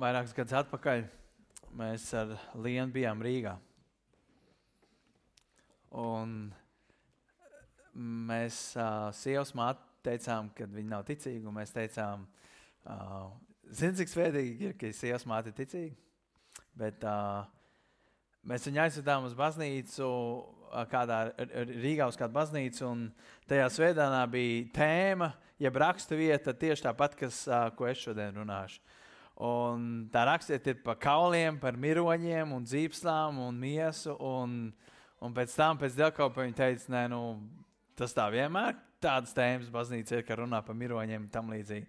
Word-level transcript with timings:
vairākus 0.00 0.34
gadus 0.34 0.56
atpakaļ 0.58 1.04
mēs 1.78 2.06
ar 2.18 2.34
Lienu 2.58 2.90
bijām 2.94 3.22
Rīgā. 3.22 3.54
Un 5.94 6.48
mēs 7.94 8.58
uh, 8.74 9.10
sievas 9.14 9.54
māte 9.54 9.84
teicām, 10.04 10.50
ka 10.56 10.66
viņa 10.66 10.90
nav 10.90 11.04
ticīga, 11.06 11.46
un 11.46 11.54
mēs 11.54 11.70
teicām, 11.74 12.24
uh, 12.90 13.28
zini, 13.70 13.94
cik 14.00 14.10
svētīgi 14.10 14.68
ir, 14.68 14.74
ka 14.80 14.90
sievas 14.90 15.26
māte 15.30 15.52
ir 15.52 15.58
ticīga. 15.60 15.94
Bet 16.74 17.06
uh, 17.06 17.46
mēs 18.50 18.66
viņu 18.66 18.82
aizvedām 18.88 19.28
uz 19.28 19.38
baznīcu, 19.38 20.10
uh, 20.10 20.82
kādā 20.90 21.20
Rīgā 21.70 22.10
uz 22.10 22.18
kādu 22.18 22.34
baznīcu, 22.34 22.90
un 22.90 23.06
tajā 23.50 23.70
svētdienā 23.76 24.26
bija 24.34 24.66
tēma, 24.74 25.30
jeb 25.62 25.80
rakstu 25.84 26.18
vieta 26.18 26.50
tieši 26.50 26.88
tāpat, 26.88 27.14
kas, 27.22 27.44
uh, 27.46 27.70
ko 27.78 27.86
es 27.86 28.02
šodien 28.02 28.42
runāšu. 28.42 28.82
Un 29.42 30.06
tā 30.14 30.22
rakstiet 30.28 30.66
ir 30.70 30.80
par 30.84 30.98
kauliem, 31.02 31.58
par 31.58 31.74
miroņiem 31.80 32.52
un 32.54 32.66
dzīveslām 32.66 33.40
un 33.48 33.58
miesu. 33.58 34.14
Un, 34.22 34.72
un 35.18 35.34
pēc 35.34 35.54
tam, 35.58 35.80
pēc 35.80 35.98
dievkalpa, 35.98 36.44
viņi 36.44 36.58
teica, 36.58 36.92
nē, 36.94 37.06
nu, 37.10 37.22
tas 37.98 38.14
tā 38.14 38.28
vienmēr 38.30 38.76
tādas 39.04 39.36
tēmas 39.36 39.70
baznīca 39.72 40.18
ir, 40.18 40.26
ka 40.26 40.38
runā 40.40 40.60
par 40.64 40.76
miroņiem 40.78 41.26
un 41.26 41.32
tam 41.32 41.52
līdzīgi. 41.52 41.88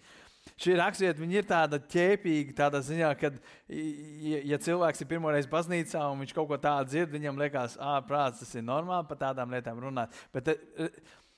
Šī 0.62 0.76
raksturvieta 0.78 1.26
ir 1.34 1.48
tāda 1.50 1.80
ķēpīga, 1.90 2.54
tādā 2.60 2.80
ziņā, 2.86 3.08
ka, 3.18 3.32
ja, 3.74 4.42
ja 4.52 4.60
cilvēks 4.62 5.02
ir 5.02 5.10
pirmoreiz 5.10 5.48
baznīcā 5.50 6.04
un 6.12 6.22
viņš 6.22 6.36
kaut 6.38 6.52
ko 6.52 6.60
tādu 6.62 6.92
dzird, 6.92 7.10
viņam 7.16 7.42
liekas, 7.42 7.80
ah, 7.82 7.98
prāts, 8.06 8.44
tas 8.44 8.54
ir 8.54 8.66
normāli 8.68 9.10
par 9.10 9.20
tādām 9.24 9.56
lietām 9.56 9.82
runāt. 9.82 10.14
Bet, 10.36 10.54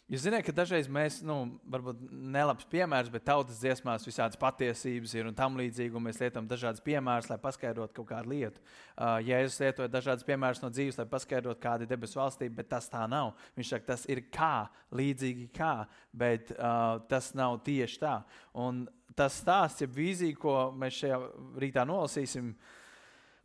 Jūs 0.08 0.22
zināt, 0.24 0.46
ka 0.48 0.54
dažreiz 0.56 0.86
mēs, 0.88 1.18
nu, 1.28 1.36
varbūt 1.68 2.00
nelabs 2.32 2.64
piemērs, 2.72 3.10
bet 3.12 3.26
tautas 3.28 3.58
dziesmās 3.60 4.06
visādas 4.08 4.40
patiesības 4.40 5.16
ir 5.18 5.28
un 5.28 5.36
tam 5.36 5.58
līdzīgi, 5.60 5.92
un 6.00 6.06
mēs 6.06 6.22
lietojam 6.22 6.48
dažādas 6.48 6.84
piemērus, 6.86 7.28
lai 7.28 7.36
paskaidrotu 7.44 7.98
kaut 7.98 8.08
kādu 8.14 8.32
lietu. 8.32 8.64
Uh, 8.96 9.18
Jēzus 9.28 9.60
lietoja 9.66 9.92
dažādas 9.92 10.24
piemērus 10.30 10.64
no 10.64 10.72
dzīves, 10.72 11.02
lai 11.02 11.08
paskaidrotu, 11.12 11.60
kāda 11.60 11.84
ir 11.84 11.92
debesu 11.92 12.22
valstība, 12.22 12.62
bet 12.62 12.72
tas 12.72 12.88
tā 12.94 13.04
nav. 13.12 13.34
Viņš 13.60 13.74
saka, 13.74 13.88
tas 13.92 14.08
ir 14.08 14.24
kā, 14.32 14.70
līdzīgi 14.96 15.50
kā, 15.60 15.74
bet 16.16 16.56
uh, 16.56 17.04
tas 17.12 17.34
nav 17.36 17.60
tieši 17.68 18.00
tā. 18.08 18.16
Un 18.64 18.86
tas 19.20 19.42
stāsts, 19.44 19.84
ja 19.84 19.92
vīzija, 19.92 20.40
ko 20.40 20.58
mēs 20.72 21.04
šajā 21.04 21.20
rītā 21.60 21.84
nolasīsim, 21.90 22.54
uh, 22.56 22.84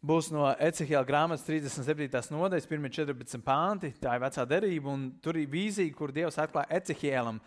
būs 0.03 0.33
no 0.35 0.49
Ecehela 0.59 1.07
grāmatas 1.07 1.47
37. 1.47 2.35
nodaļas, 2.35 2.67
1,14 2.69 3.43
pānti. 3.47 3.93
Tā 4.03 4.17
ir 4.17 4.25
vecā 4.25 4.47
derība, 4.49 4.91
un 4.93 5.11
tur 5.23 5.39
ir 5.39 5.51
vīzija, 5.51 5.95
kur 5.97 6.13
Dievs 6.15 6.41
atklāja 6.43 6.81
Ecehelam. 6.81 7.39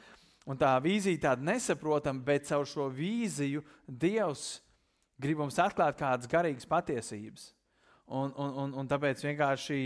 Un 0.45 0.59
tā 0.61 0.71
vīzija 0.81 1.23
tāda 1.29 1.45
nesaprotama, 1.45 2.23
bet 2.23 2.47
caur 2.47 2.67
šo 2.69 2.87
vīziju 2.93 3.63
Dievs 3.87 4.61
grib 5.21 5.41
mums 5.41 5.59
atklāt 5.59 5.97
kādas 5.99 6.29
garīgas 6.31 6.67
patiesības. 6.69 7.49
Un, 8.05 8.31
un, 8.37 8.51
un, 8.63 8.75
un 8.81 8.87
tāpēc 8.89 9.23
vienkārši 9.25 9.79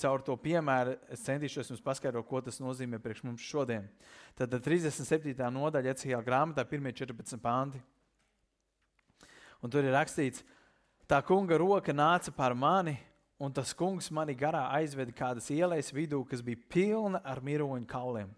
caur 0.00 0.24
to 0.24 0.34
piemēru 0.40 0.96
es 1.12 1.22
centīšos 1.26 1.70
jums 1.70 1.84
paskaidrot, 1.84 2.26
ko 2.26 2.40
tas 2.42 2.58
nozīmē 2.60 2.98
priekš 3.00 3.22
mums 3.28 3.44
šodien. 3.44 3.86
Tad 4.36 4.56
37. 4.64 5.36
nodaļa 5.54 5.94
Ecehela 5.94 6.24
grāmatā, 6.26 6.64
1,14 6.66 7.40
pānti. 7.40 7.80
Un 9.60 9.70
tur 9.72 9.84
ir 9.84 9.92
rakstīts, 9.94 10.40
ka 10.40 10.59
Tā 11.10 11.18
kunga 11.26 11.56
roka 11.58 11.90
nāca 11.90 12.30
par 12.30 12.54
mani, 12.54 12.92
un 13.42 13.50
tas 13.50 13.72
kungs 13.74 14.12
mani 14.14 14.30
garā 14.38 14.68
aizveda 14.76 15.10
kādas 15.10 15.48
ielas 15.50 15.88
vidū, 15.90 16.20
kas 16.22 16.38
bija 16.38 16.60
pilna 16.70 17.18
ar 17.26 17.40
miroņu 17.42 17.88
kauliem. 17.90 18.28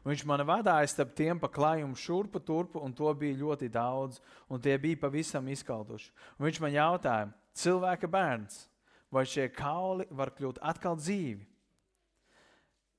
Un 0.00 0.14
viņš 0.14 0.24
man 0.24 0.40
vadīja 0.48 0.88
starp 0.88 1.12
tiem 1.12 1.36
pa 1.36 1.50
klājumu 1.52 2.00
šurpu 2.00 2.40
turpu, 2.40 2.80
un 2.80 2.96
to 2.96 3.12
bija 3.12 3.36
ļoti 3.42 3.68
daudz, 3.68 4.22
un 4.48 4.56
tie 4.56 4.78
bija 4.80 5.02
pavisam 5.04 5.52
izkaltuši. 5.52 6.08
Un 6.38 6.48
viņš 6.48 6.62
man 6.64 6.72
jautāja, 6.78 7.28
cilvēka 7.60 8.08
bērns, 8.08 8.62
vai 9.12 9.28
šie 9.28 9.50
kauli 9.52 10.08
var 10.08 10.32
kļūt 10.32 10.64
atkal 10.64 10.96
dzīvi? 10.96 11.44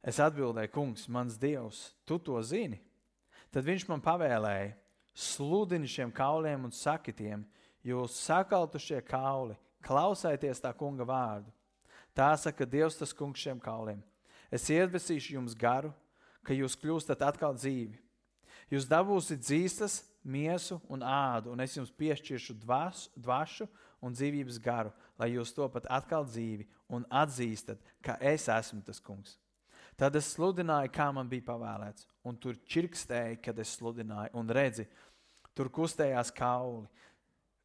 Es 0.06 0.22
atbildēju, 0.22 0.76
kungs, 0.78 1.10
mans 1.10 1.42
dievs, 1.42 1.96
tu 2.06 2.22
to 2.22 2.38
zini. 2.46 2.78
Tad 3.50 3.66
viņš 3.66 3.90
man 3.90 4.06
pavēlēja, 4.06 4.76
sludini 5.18 5.90
šiem 5.90 6.14
kauliem 6.14 6.70
un 6.70 6.78
saki 6.78 7.10
tiem, 7.10 7.50
jūs 7.86 8.18
sakaltušie 8.26 9.00
kauli, 9.08 9.58
klausieties 9.86 10.62
tā 10.62 10.74
kunga 10.76 11.08
vārdu. 11.08 11.52
Tā 12.16 12.34
saka 12.38 12.66
Dievs, 12.66 12.98
tas 13.00 13.14
kungs 13.16 13.40
šiem 13.40 13.60
kauliem. 13.64 14.02
Es 14.52 14.66
iedvesīšu 14.74 15.38
jums 15.38 15.56
garu, 15.56 15.94
ka 16.44 16.56
jūs 16.58 16.76
kļūstat 16.80 17.22
atkal 17.24 17.54
dzīvi. 17.56 18.00
Jūs 18.70 18.88
dabūsiet 18.90 19.42
dzīstas, 19.42 20.02
miesu 20.24 20.80
un 20.90 21.04
ādu, 21.06 21.54
un 21.54 21.62
es 21.64 21.76
jums 21.78 21.92
piešķiršu 21.96 22.58
dvas, 22.62 23.08
dvašu 23.18 23.70
un 24.04 24.14
dzīvības 24.14 24.60
garu, 24.62 24.92
lai 25.20 25.32
jūs 25.34 25.54
topat 25.56 25.88
atkal 25.90 26.26
dzīvi 26.28 26.68
un 26.94 27.06
atzīstat, 27.10 27.80
ka 28.04 28.18
es 28.22 28.48
esmu 28.52 28.84
tas 28.86 29.02
kungs. 29.02 29.38
Tad 30.00 30.16
es 30.16 30.32
sludināju, 30.36 30.92
kā 30.96 31.10
man 31.12 31.28
bija 31.28 31.48
pavēlēts, 31.50 32.08
un 32.24 32.38
tur 32.40 32.56
čirkstēja, 32.72 33.40
kad 33.44 33.58
es 33.60 33.74
sludināju, 33.76 34.32
un 34.40 34.54
redzi, 34.56 34.86
tur 35.58 35.72
kustējās 35.76 36.32
kauli, 36.36 36.88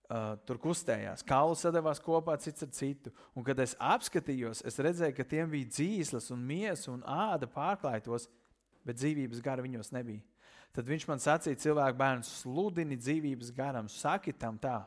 Uh, 0.04 0.34
tur 0.44 0.58
kustējās, 0.60 1.22
kauli 1.24 1.56
sadavās 1.56 1.96
kopā 2.04 2.34
cits 2.36 2.66
ar 2.66 2.68
citu. 2.76 3.08
Un, 3.32 3.40
kad 3.46 3.56
es 3.64 3.72
apskatījos, 3.80 4.60
es 4.68 4.76
redzēju, 4.76 5.14
ka 5.16 5.24
tiem 5.24 5.48
bija 5.48 5.70
dzīslas, 5.70 6.26
un 6.34 6.42
miesa 6.44 6.90
un 6.92 7.00
āda 7.08 7.48
pārklātos, 7.48 8.26
bet 8.84 8.98
dzīvības 9.00 9.40
gara 9.40 9.64
viņos 9.64 9.94
nebija. 9.96 10.20
Tad 10.76 10.90
viņš 10.90 11.06
man 11.08 11.22
sacīja, 11.24 11.62
cilvēku 11.62 11.96
bērns, 11.96 12.34
sludini 12.42 12.98
dzīvības 13.00 13.54
garam, 13.56 13.88
saki 13.88 14.34
tam 14.36 14.60
tā. 14.60 14.82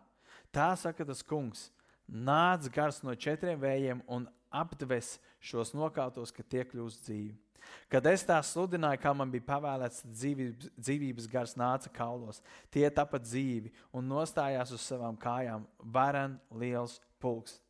Tā 0.53 0.69
saka 0.77 1.07
tas 1.07 1.25
kungs, 1.25 1.71
nāc 2.05 2.69
gars 2.69 3.01
no 3.01 3.17
četriem 3.17 3.57
vējiem 3.61 4.05
un 4.05 4.29
aptves 4.53 5.15
šos 5.41 5.73
nokautos, 5.73 6.29
ka 6.29 6.45
tie 6.45 6.61
kļūst 6.67 7.09
dzīvi. 7.09 7.33
Kad 7.91 8.07
es 8.11 8.25
tā 8.27 8.37
sludināju, 8.43 8.99
kā 8.99 9.13
man 9.15 9.31
bija 9.31 9.45
pavēlēts, 9.47 10.01
dzīvības, 10.11 10.71
dzīvības 10.75 11.29
gars 11.31 11.55
nāca 11.59 11.91
kaulos. 11.93 12.41
Tie 12.73 12.83
tapa 12.91 13.19
dzīvi 13.21 13.71
un 13.95 14.09
nostājās 14.11 14.73
uz 14.75 14.83
savām 14.83 15.15
kājām, 15.19 15.63
varen 15.79 16.35
liels 16.59 16.97
pulks. 17.23 17.61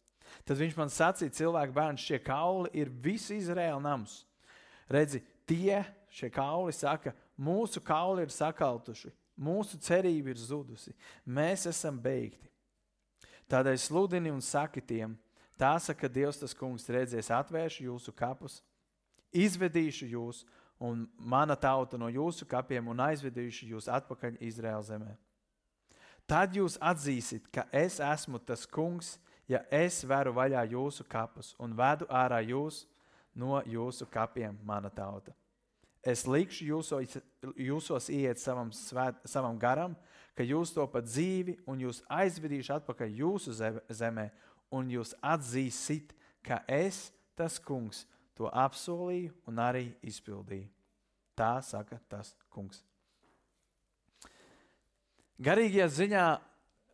Tad 0.43 0.57
viņš 0.59 0.73
man 0.77 0.91
sacīja, 0.91 1.35
cilvēku 1.37 1.75
bērns, 1.75 2.03
šie 2.03 2.19
kauli 2.23 2.71
ir 2.75 2.89
visi 2.89 3.37
Izraēla 3.37 3.79
nams. 3.83 4.23
Redzi, 4.91 5.21
tie 5.47 5.83
šie 6.11 6.29
kauli 6.33 6.73
saka, 6.73 7.13
mūsu 7.37 7.81
kauli 7.83 8.25
ir 8.25 8.33
sakaltuši, 8.33 9.11
mūsu 9.37 9.79
cerība 9.83 10.33
ir 10.33 10.41
zudusi, 10.41 10.95
mēs 11.25 11.67
esam 11.69 11.99
beigti. 12.01 12.49
Tādēļ 13.47 13.77
sludini 13.79 14.31
un 14.33 14.41
saki 14.43 14.81
tiem, 14.83 15.13
tā 15.59 15.77
saka 15.79 16.09
Dievs, 16.11 16.41
tas 16.41 16.55
kungs, 16.57 16.87
redzēs, 16.91 17.29
atvēršu 17.31 17.85
jūsu 17.87 18.15
kapus 18.15 18.59
izvedīšu 19.37 20.09
jūs 20.11 20.43
un 20.79 21.05
mana 21.17 21.55
tauta 21.55 21.97
no 21.97 22.09
jūsu 22.09 22.45
kapiem 22.49 22.89
un 22.91 23.01
aizvedīšu 23.07 23.69
jūs 23.71 23.89
atpakaļ 23.89 24.37
Izraēlas 24.45 24.91
zemē. 24.91 25.15
Tad 26.27 26.57
jūs 26.57 26.75
atzīsiet, 26.83 27.47
ka 27.53 27.63
es 27.71 28.01
esmu 28.03 28.39
tas 28.43 28.65
kungs, 28.67 29.15
ja 29.47 29.63
es 29.71 30.01
veru 30.03 30.33
vaļā 30.35 30.65
jūsu 30.73 31.05
kapus 31.07 31.53
un 31.59 31.75
vedu 31.77 32.07
ārā 32.11 32.41
jūs 32.43 32.83
no 33.37 33.61
jūsu 33.65 34.07
kapiem, 34.11 34.57
mana 34.65 34.91
tauta. 34.91 35.31
Es 36.03 36.25
likšu 36.27 36.67
jūsos, 36.67 37.17
jūsos 37.55 38.09
iet 38.13 38.39
savam, 38.39 38.69
svēt, 38.75 39.17
savam 39.27 39.57
garam, 39.59 39.95
ka 40.37 40.45
jūs 40.45 40.73
to 40.75 40.85
pat 40.91 41.07
dzīvi 41.07 41.57
un 41.67 41.81
jūs 41.87 42.03
aizvedīšu 42.11 42.75
atpakaļ 42.77 43.17
jūsu 43.23 43.55
zemē, 43.89 44.27
un 44.71 44.91
jūs 44.91 45.15
atzīsiet, 45.23 46.13
ka 46.43 46.61
es, 46.67 47.07
tas 47.39 47.57
kungs, 47.59 48.05
to 48.37 48.49
apsolīju 48.53 49.33
un 49.49 49.61
arī 49.61 49.87
izpildīju. 50.05 50.67
Tā 51.37 51.57
saka 51.65 51.99
tas 52.09 52.33
kungs. 52.53 52.81
Garīgajā 55.37 55.87
ziņā 55.93 56.27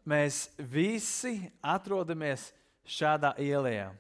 mēs 0.10 0.50
visi 0.60 1.38
atrodamies 1.64 2.50
šādā 2.84 3.32
ielā. 3.40 3.94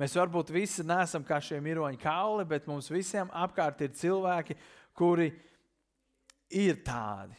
Mēs 0.00 0.16
varbūt 0.16 0.50
visi 0.54 0.82
neesam 0.86 1.22
kā 1.26 1.38
šie 1.44 1.60
miroņi 1.62 2.00
kauli, 2.02 2.46
bet 2.48 2.66
mums 2.66 2.88
visiem 2.90 3.30
apkārt 3.30 3.84
ir 3.84 3.92
cilvēki, 3.94 4.56
kuri 4.96 5.28
ir 6.50 6.80
tādi. 6.86 7.36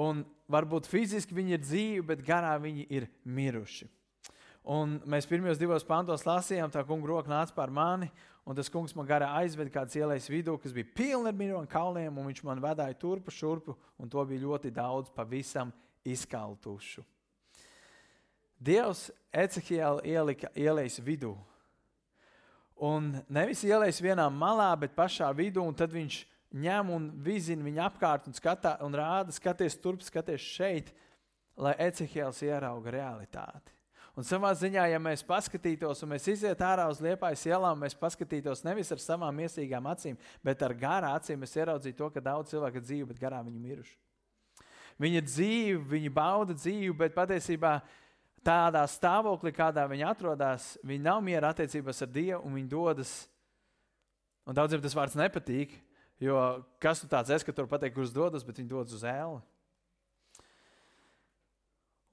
Un 0.00 0.24
varbūt 0.50 0.88
fiziski 0.90 1.36
viņi 1.36 1.54
ir 1.54 1.62
dzīvi, 1.62 2.06
bet 2.08 2.24
garā 2.26 2.56
viņi 2.58 2.88
ir 2.90 3.06
miruši. 3.22 3.86
Un 4.74 4.96
mēs 5.06 5.28
pirmajos 5.28 5.60
divos 5.60 5.84
pantos 5.84 6.24
lasījām, 6.24 6.72
tā 6.72 6.82
kunga 6.88 7.10
roka 7.10 7.30
nāca 7.30 7.52
pār 7.54 7.70
mani, 7.70 8.08
un 8.44 8.56
tas 8.56 8.68
kungs 8.72 8.94
man 8.96 9.08
garā 9.08 9.30
aizveda 9.40 9.72
kādas 9.72 9.96
ielas 9.96 10.28
vidū, 10.28 10.56
kas 10.60 10.74
bija 10.76 10.90
pilna 10.96 11.32
ar 11.32 11.38
miroņu 11.38 11.70
kalniem, 11.72 12.18
un 12.18 12.28
viņš 12.28 12.44
man 12.44 12.60
vedāja 12.62 12.96
turpu 13.00 13.32
šurpu, 13.32 13.76
un 13.98 14.10
to 14.12 14.24
bija 14.28 14.44
ļoti 14.44 14.72
daudz, 14.74 15.10
pavisam 15.14 15.72
izkaltušu. 16.04 17.04
Dievs 18.64 19.10
Ecehielu 19.32 20.04
ielika 20.06 20.48
ielas 20.56 21.00
vidū. 21.02 21.34
Un 22.80 23.12
nevis 23.30 23.62
ielais 23.66 24.00
vienā 24.02 24.26
malā, 24.32 24.70
bet 24.78 24.96
pašā 24.96 25.28
vidū, 25.36 25.62
un 25.62 25.74
tad 25.76 25.92
viņš 25.94 26.20
ņem 26.54 26.90
un 26.94 27.08
vizina 27.22 27.66
viņu 27.66 27.82
apkārt 27.82 28.28
un, 28.30 28.36
skatā, 28.36 28.76
un 28.86 28.94
rāda, 28.94 29.34
skaties 29.34 29.78
turp, 29.82 30.02
skaties 30.02 30.42
šeit. 30.42 30.94
lai 31.56 31.74
Ecehēls 31.78 32.40
ierauga 32.42 32.90
realitāti. 32.90 33.73
Un 34.14 34.22
savā 34.22 34.52
ziņā, 34.54 34.84
ja 34.92 34.98
mēs 35.02 35.24
paskatītos, 35.26 36.04
un 36.04 36.12
mēs 36.12 36.28
izietu 36.30 36.62
ārā 36.62 36.84
uz 36.86 37.00
liepājas 37.02 37.42
ielām, 37.48 37.80
mēs 37.82 37.96
paskatītos 37.98 38.62
nevis 38.62 38.92
ar 38.94 39.00
savām 39.02 39.40
iesīgām 39.42 39.88
acīm, 39.90 40.18
bet 40.46 40.62
ar 40.62 40.74
garā 40.78 41.10
acīm, 41.18 41.40
mēs 41.42 41.56
ieraudzītu 41.58 41.98
to, 41.98 42.10
ka 42.14 42.22
daudz 42.22 42.54
cilvēku 42.54 42.78
ir 42.78 42.84
dzīvi, 42.86 43.08
bet 43.10 43.18
garā 43.18 43.40
viņi 43.42 43.62
miruši. 43.64 43.96
Viņi 45.02 45.18
ir 45.18 45.26
dzīvi, 45.26 45.80
viņi 45.90 46.12
bauda 46.14 46.54
dzīvi, 46.54 46.92
bet 47.00 47.16
patiesībā 47.16 47.80
tādā 48.46 48.84
stāvoklī, 48.86 49.50
kādā 49.56 49.88
viņi 49.90 50.06
atrodas, 50.06 50.68
viņi 50.86 51.02
nav 51.02 51.18
miera 51.24 51.50
attiecībās 51.50 52.04
ar 52.04 52.12
Dievu 52.14 52.44
un 52.46 52.54
viņi 52.60 52.70
dodas. 52.70 53.16
Un 54.46 54.54
daudziem 54.54 54.82
tas 54.84 54.94
vārds 54.94 55.18
nepatīk, 55.18 55.74
jo 56.22 56.38
kas 56.78 57.02
tu 57.02 57.10
tāds 57.10 57.32
esi, 57.34 57.48
ka 57.48 57.56
tur 57.56 57.66
pateikt, 57.66 57.96
kurš 57.96 58.14
dodas, 58.14 58.46
bet 58.46 58.60
viņi 58.60 58.70
dodas 58.70 58.94
uz 58.94 59.02
ēli. 59.08 59.40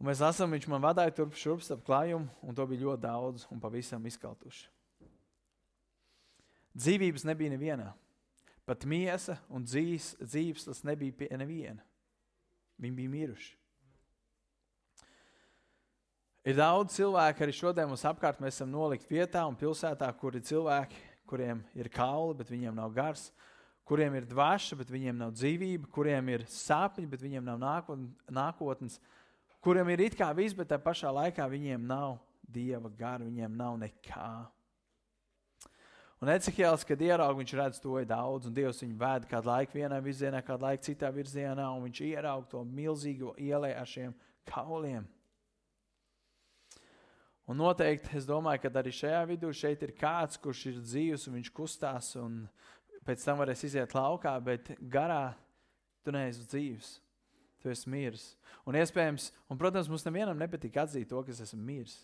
Un 0.02 0.08
mēs 0.10 0.22
lasām, 0.24 0.50
viņš 0.50 0.66
man 0.66 0.82
vadīja 0.82 1.14
turp 1.14 1.36
šurp 1.38 1.62
ap 1.76 1.82
klājumu, 1.86 2.26
un 2.42 2.56
to 2.58 2.66
bija 2.66 2.88
ļoti 2.88 3.04
daudz 3.04 3.44
un 3.54 3.60
pavisam 3.62 4.02
izkaltuši. 4.10 4.64
Dzīvības 6.74 7.28
nebija 7.30 7.54
nevienā. 7.54 7.92
Pat 8.66 8.88
miesa 8.90 9.36
un 9.54 9.62
dzīves, 9.62 10.16
dzīves 10.24 10.66
tas 10.66 10.82
nebija 10.90 11.14
pie 11.20 11.30
neviena. 11.38 11.86
Viņi 12.82 12.98
bija 12.98 13.14
miruši. 13.14 13.54
Ir 16.50 16.58
daudz 16.58 16.96
cilvēku 16.98 17.46
arī 17.46 17.54
šodien 17.54 17.92
mums 17.92 18.08
apkārt. 18.10 18.42
Mēs 18.42 18.58
esam 18.58 18.74
nolikti 18.74 19.14
vietā 19.14 19.46
un 19.46 19.54
pilsētā, 19.60 20.10
kur 20.18 20.34
ir 20.34 20.42
cilvēki, 20.50 20.98
kuriem 21.30 21.62
ir 21.78 21.94
kauli, 21.94 22.40
bet 22.42 22.50
viņiem 22.50 22.74
nav 22.82 22.90
gars, 22.98 23.30
kuriem 23.86 24.18
ir 24.18 24.26
dvaša, 24.26 24.82
bet 24.82 24.90
viņiem 24.90 25.22
nav 25.22 25.38
dzīvība, 25.38 25.94
kuriem 25.94 26.34
ir 26.34 26.50
sapņi, 26.50 27.06
bet 27.12 27.22
viņiem 27.22 27.46
nav 27.46 27.62
nākotnes 28.34 28.98
kuriem 29.62 29.94
ir 29.94 30.08
it 30.08 30.18
kā 30.18 30.32
viss, 30.36 30.58
bet 30.58 30.72
tā 30.72 30.80
pašā 30.82 31.12
laikā 31.14 31.46
viņiem 31.50 31.86
nav 31.88 32.18
dieva 32.42 32.90
gara, 32.98 33.24
viņiem 33.24 33.54
nav 33.58 33.78
nekā. 33.82 34.32
Un 36.22 36.30
Ecehēls, 36.30 36.84
kad 36.86 37.02
ieraudzīja, 37.02 37.38
viņš 37.40 37.54
redz 37.58 37.80
to 37.82 37.96
daudz, 38.06 38.46
un 38.46 38.54
Dievs 38.54 38.84
viņu 38.84 38.98
vēd 39.02 39.24
kādu 39.30 39.50
laiku 39.50 39.80
vienā 39.80 39.98
virzienā, 40.06 40.44
kādu 40.46 40.68
laiku 40.68 40.86
citā 40.86 41.10
virzienā, 41.14 41.66
un 41.74 41.88
viņš 41.88 42.02
ieraudzīja 42.12 42.52
to 42.52 42.62
milzīgo 42.78 43.34
ielē 43.42 43.72
ar 43.74 43.90
šiem 43.90 44.14
kauliem. 44.46 45.08
Un 47.50 47.58
noteikti 47.58 48.14
es 48.20 48.28
domāju, 48.30 48.62
ka 48.62 48.74
arī 48.84 48.94
šajā 48.94 49.24
vidū 49.32 49.50
šeit 49.50 49.82
ir 49.82 49.96
kāds, 49.98 50.38
kurš 50.38 50.68
ir 50.70 50.78
dzīves, 50.86 51.26
un 51.28 51.40
viņš 51.40 51.50
kustās, 51.58 52.14
un 52.22 52.44
pēc 53.08 53.26
tam 53.26 53.42
varēs 53.42 53.66
iziet 53.66 53.98
laukā, 53.98 54.36
bet 54.46 54.76
garā 54.94 55.34
tu 56.06 56.14
neesi 56.14 56.46
dzīves 56.46 57.00
tu 57.62 57.72
esi 57.72 57.90
miris. 57.90 58.32
Un, 58.68 58.78
iespējams, 58.78 59.30
un, 59.50 59.60
protams, 59.62 59.90
mums 59.92 60.06
nevienam 60.08 60.40
nepatīk 60.40 60.80
atzīt 60.82 61.10
to, 61.10 61.22
ka 61.26 61.34
esmu 61.34 61.62
miris. 61.62 62.00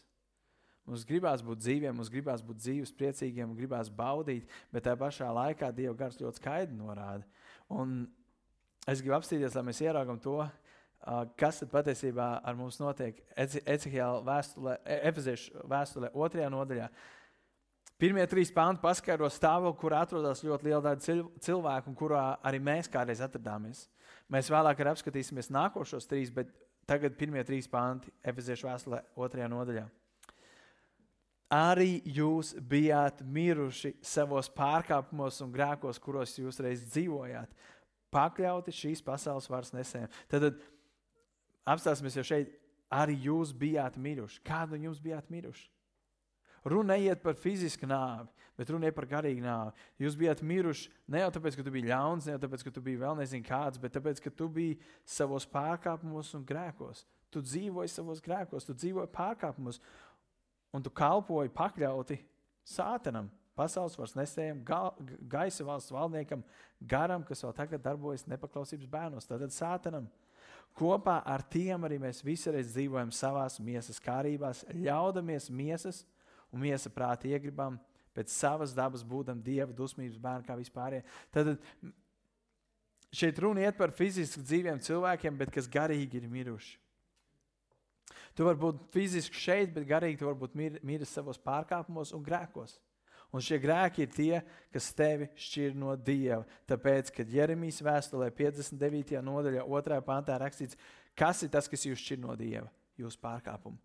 Mums 0.88 1.04
gribās 1.04 1.42
būt 1.44 1.60
dzīviem, 1.60 1.98
mums 1.98 2.12
gribās 2.12 2.44
būt 2.46 2.62
dzīves, 2.62 2.94
priecīgiem, 2.96 3.58
gribās 3.58 3.90
baudīt, 3.92 4.48
bet 4.72 4.86
tajā 4.86 4.96
pašā 5.02 5.32
laikā 5.36 5.74
Dieva 5.76 5.98
gars 6.00 6.16
ļoti 6.22 6.40
skaidri 6.40 6.78
norāda. 6.80 7.28
Un 7.68 8.06
es 8.88 9.02
gribu 9.04 9.18
apstīties, 9.18 9.58
lai 9.58 9.66
mēs 9.68 9.82
ieraugam 9.84 10.22
to, 10.24 10.38
kas 11.40 11.60
patiesībā 11.72 12.30
ar 12.40 12.56
mums 12.56 12.80
notiek 12.80 13.20
Ecehēla 13.36 14.24
vēstulē, 14.28 14.78
e, 14.84 15.00
Efeziešu 15.12 15.68
vēstulē, 15.68 16.12
otrajā 16.16 16.48
nodaļā. 16.56 16.88
Pirmie 17.98 18.24
trīs 18.30 18.52
panti 18.54 18.84
paskaidro 18.84 19.28
stāvokli, 19.34 19.80
kur 19.82 19.96
atrodas 19.98 20.44
ļoti 20.46 20.70
liela 20.70 20.82
daļa 20.86 21.20
cilvēku, 21.42 21.90
un 21.90 21.98
kurā 21.98 22.26
arī 22.46 22.60
mēs 22.64 22.88
kādreiz 22.94 23.24
atradāmies. 23.26 23.88
Mēs 24.34 24.50
vēlāk 24.52 24.82
apskatīsimies 24.92 25.52
nākošos 25.56 26.10
trīs, 26.10 26.32
bet 26.34 26.52
tagad 26.88 27.16
pirmie 27.20 27.44
trīs 27.48 27.70
panti 27.72 28.12
Efeziešu 28.28 28.68
vēstulē, 28.68 29.02
otrajā 29.16 29.48
nodaļā. 29.52 29.86
Arī 31.54 32.02
jūs 32.12 32.52
bijāt 32.60 33.22
miruši 33.24 33.94
savos 34.04 34.50
pārkāpumos 34.52 35.40
un 35.46 35.54
grēkos, 35.54 36.00
kuros 36.04 36.36
jūs 36.36 36.60
reiz 36.60 36.84
dzīvojāt, 36.90 37.54
pakļauti 38.12 38.74
šīs 38.76 39.04
pasaules 39.06 39.48
varas 39.48 39.72
nesējiem. 39.72 40.12
Tad 40.28 40.50
apstāsimies 41.68 42.20
jau 42.20 42.26
šeit. 42.28 42.52
Arī 42.88 43.18
jūs 43.26 43.50
bijāt 43.52 43.98
miruši. 44.00 44.40
Kādu 44.48 44.78
jums 44.80 45.00
bijāt 45.04 45.28
miruši? 45.32 45.66
Runa 46.68 46.96
neiet 46.96 47.22
par 47.24 47.38
fizisku 47.40 47.88
nāvi, 47.88 48.28
bet 48.58 48.72
runa 48.74 48.90
ir 48.90 48.96
par 48.96 49.08
garīgu 49.08 49.44
nāvi. 49.44 49.74
Jūs 50.04 50.18
bijat 50.20 50.42
miruši 50.44 50.90
ne 51.14 51.22
jau 51.22 51.30
tāpēc, 51.38 51.56
ka 51.56 51.64
tu 51.64 51.74
biji 51.74 51.88
ļauns, 51.88 52.28
ne 52.28 52.36
jau 52.36 52.42
tāpēc, 52.44 52.66
ka 52.66 52.74
tu 52.76 52.84
biji 52.84 53.02
vēl 53.02 53.20
nezinu 53.22 53.48
kāds, 53.48 53.80
bet 53.82 53.96
tāpēc, 53.96 54.22
ka 54.24 54.34
tu 54.34 54.50
biji 54.52 54.80
savos 55.08 55.48
pārkāpumos 55.54 56.34
un 56.36 56.46
grēkos. 56.48 57.06
Tu 57.32 57.44
dzīvoji 57.44 57.92
savos 57.94 58.24
grēkos, 58.24 58.68
tu 58.68 58.76
dzīvoji 58.76 59.12
pārkāpumos, 59.16 59.80
un 60.76 60.84
tu 60.84 60.92
kalpoji 60.92 61.54
pakļauti 61.56 62.20
sātanam, 62.68 63.30
pasaules 63.58 63.98
varas 63.98 64.16
nesējam, 64.18 64.62
ga 64.66 64.82
gaisa 65.30 65.66
valsts 65.68 65.94
valdniekam, 65.94 66.44
garam, 66.82 67.24
kas 67.26 67.44
vēl 67.46 67.56
tagad 67.58 67.84
darbojas 67.86 68.28
nepaklausības 68.30 68.90
bērnos, 68.92 69.30
tātad 69.30 69.54
sātanam. 69.56 70.10
Kopā 70.78 71.22
ar 71.26 71.42
tiem 71.42 71.88
arī 71.88 71.98
mēs 72.02 72.22
visi 72.26 72.52
dzīvojam 72.54 73.10
savās 73.16 73.58
miesas 73.64 73.98
kārībās, 74.04 74.62
ļaudamies 74.76 75.50
miesas 75.50 76.04
un 76.54 76.64
miesa 76.64 76.92
prāta 76.94 77.30
iegribam, 77.30 77.78
pēc 78.18 78.34
savas 78.34 78.74
dabas 78.76 79.04
būdam 79.06 79.42
dieva 79.44 79.74
dusmības 79.76 80.18
bērni 80.22 80.48
kā 80.48 80.58
vispārējie. 80.58 81.06
Tad 81.34 81.54
šeit 83.14 83.40
runa 83.44 83.68
iet 83.68 83.78
par 83.78 83.94
fiziski 83.96 84.42
dzīviem 84.42 84.82
cilvēkiem, 84.84 85.38
bet 85.38 85.54
kas 85.54 85.70
garīgi 85.70 86.22
ir 86.22 86.28
miruši. 86.32 86.76
Tu 88.38 88.46
vari 88.46 88.60
būt 88.62 88.84
fiziski 88.94 89.38
šeit, 89.38 89.72
bet 89.74 89.88
garīgi 89.90 90.20
tu 90.22 90.28
vari 90.28 90.40
būt 90.40 90.58
mir, 90.58 90.78
miris 90.86 91.14
savos 91.14 91.40
pārkāpumos 91.42 92.14
un 92.16 92.26
grēkos. 92.26 92.78
Un 93.36 93.44
šie 93.44 93.58
grēki 93.60 94.06
ir 94.06 94.12
tie, 94.14 94.36
kas 94.72 94.88
tevi 94.96 95.28
šķir 95.36 95.74
no 95.76 95.96
Dieva. 96.00 96.46
Tāpēc, 96.70 97.10
kad 97.16 97.32
Jeremijas 97.34 97.82
vēstulē 97.84 98.30
59. 98.38 99.18
nodaļā, 99.26 99.66
2. 99.68 99.98
pantā 100.06 100.38
rakstīts, 100.40 100.80
kas 101.18 101.44
ir 101.44 101.52
tas, 101.52 101.68
kas 101.68 101.84
jūs 101.90 102.00
šķir 102.00 102.22
no 102.24 102.38
Dieva? 102.40 102.70
Jūsu 102.98 103.20
pārkāpumi. 103.22 103.82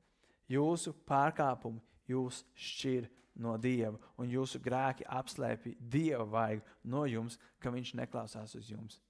Jūsu 0.52 0.94
pārkāpumi 1.08 1.82
jūs 2.08 2.42
šķir 2.56 3.08
no 3.38 3.54
Dieva, 3.60 3.96
un 4.20 4.28
jūsu 4.28 4.60
grēki 4.62 5.06
apslēpj 5.08 5.76
Dieva 5.80 6.26
vaigu 6.28 6.64
no 6.84 7.06
jums, 7.08 7.38
ka 7.62 7.72
Viņš 7.72 7.94
neklausās 7.98 8.54
uz 8.58 8.68
jums. 8.70 9.00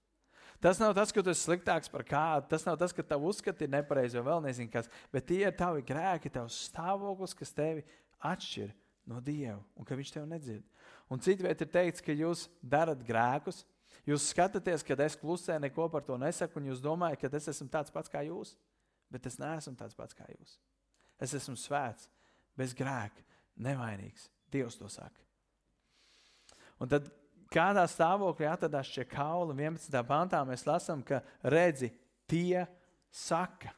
Tas 0.63 0.79
nav 0.79 0.93
tas, 0.95 1.11
ka 1.11 1.25
tu 1.25 1.33
esi 1.33 1.43
sliktāks 1.43 1.91
par 1.91 2.05
kādu, 2.07 2.47
tas 2.53 2.63
nav 2.63 2.77
tas, 2.79 2.93
ka 2.95 3.03
tavu 3.03 3.33
uzskati 3.33 3.67
ir 3.67 3.73
nepareizi 3.73 4.21
vai 4.21 4.29
vēl 4.29 4.45
nezinu 4.45 4.71
kas, 4.71 4.87
bet 5.11 5.27
tie 5.27 5.41
ir 5.49 5.57
tavi 5.59 5.83
grēki, 5.83 6.31
tavs 6.31 6.69
stāvoklis, 6.69 7.35
kas 7.35 7.51
tevi 7.57 7.83
atšķir 8.23 8.71
no 9.11 9.19
Dieva 9.19 9.59
un 9.75 9.89
ka 9.89 9.99
Viņš 9.99 10.13
tevi 10.15 10.31
nedzird. 10.31 10.63
Un 11.11 11.21
citviet 11.21 11.65
ir 11.65 11.71
teikts, 11.73 12.05
ka 12.05 12.15
jūs 12.15 12.47
darat 12.63 13.03
grēkus, 13.03 13.65
jūs 14.07 14.29
skatāties, 14.31 14.87
kad 14.87 15.03
es 15.03 15.19
klusē 15.19 15.59
neko 15.61 15.89
par 15.91 16.07
to 16.07 16.15
nesaku, 16.21 16.61
un 16.61 16.71
jūs 16.71 16.85
domājat, 16.85 17.25
ka 17.25 17.41
es 17.41 17.51
esmu 17.57 17.67
tāds 17.73 17.91
pats 17.91 18.13
kā 18.13 18.23
jūs, 18.29 18.55
bet 19.11 19.27
es 19.27 19.41
neesmu 19.43 19.75
tāds 19.77 19.99
pats 19.99 20.15
kā 20.15 20.31
jūs. 20.31 20.61
Es 21.23 21.35
esmu 21.39 21.59
svēts, 21.59 22.07
bez 22.59 22.75
grēka, 22.77 23.25
nevainīgs. 23.63 24.29
Dievs 24.53 24.77
to 24.79 24.89
saka. 24.93 25.19
Un 26.83 26.91
tad 26.91 27.09
kādā 27.53 27.85
stāvoklī 27.89 28.49
atradās 28.51 28.91
šie 28.91 29.05
kauli, 29.09 29.55
11. 29.57 30.03
pantā 30.09 30.41
mēs 30.49 30.67
lasām, 30.67 31.05
ka 31.05 31.23
redzi, 31.45 31.93
tie 32.29 32.67
saka. 33.13 33.73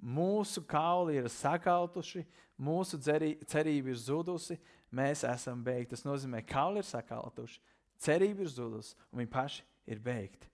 Mūsu 0.00 0.62
kauli 0.68 1.18
ir 1.20 1.28
sakautuši, 1.32 2.24
mūsu 2.60 3.00
cerība 3.00 3.92
ir 3.92 3.98
zudusi, 4.00 4.56
mēs 4.92 5.24
esam 5.28 5.60
beigti. 5.64 5.94
Tas 5.94 6.06
nozīmē, 6.06 6.40
ka 6.44 6.54
kauli 6.56 6.80
ir 6.80 6.88
sakautuši, 6.88 7.60
cerība 8.00 8.46
ir 8.46 8.52
zudusi 8.52 8.96
un 9.10 9.22
viņi 9.22 9.32
paši 9.32 9.66
ir 9.90 10.00
beigti. 10.04 10.48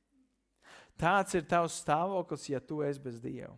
Tāds 0.97 1.37
ir 1.37 1.45
tavs 1.45 1.77
stāvoklis, 1.83 2.49
ja 2.49 2.61
tu 2.61 2.81
esi 2.83 3.03
bez 3.03 3.21
Dieva. 3.21 3.53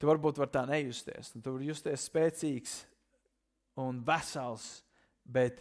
Tu 0.00 0.08
varbūt 0.08 0.38
var 0.40 0.48
tā 0.48 0.64
nejusties. 0.68 1.34
Tu 1.36 1.44
vari 1.44 1.68
justies 1.68 2.06
spēcīgs 2.08 2.76
un 3.80 4.00
vesels, 4.04 4.80
bet 5.24 5.60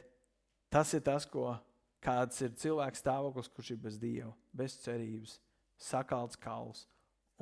tas 0.72 0.94
ir 0.96 1.04
tas, 1.04 1.28
ko 1.28 1.58
kāds 2.04 2.40
ir 2.46 2.56
cilvēks 2.56 3.04
stāvoklis, 3.04 3.52
kurš 3.52 3.74
ir 3.76 3.82
bez 3.84 4.00
dieva, 4.00 4.32
bez 4.56 4.78
cerības, 4.80 5.36
sakalts 5.76 6.40
kauls 6.40 6.86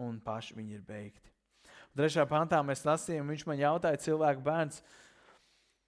un 0.01 0.17
paši 0.21 0.57
viņi 0.57 0.77
ir 0.77 0.83
beigti. 0.85 1.33
Trešā 1.97 2.27
pantā 2.29 2.59
mēs 2.65 2.85
lasījām, 2.85 3.29
viņš 3.29 3.45
man 3.49 3.61
jautāja, 3.61 4.01
cilvēku 4.01 4.43
bērns, 4.45 4.81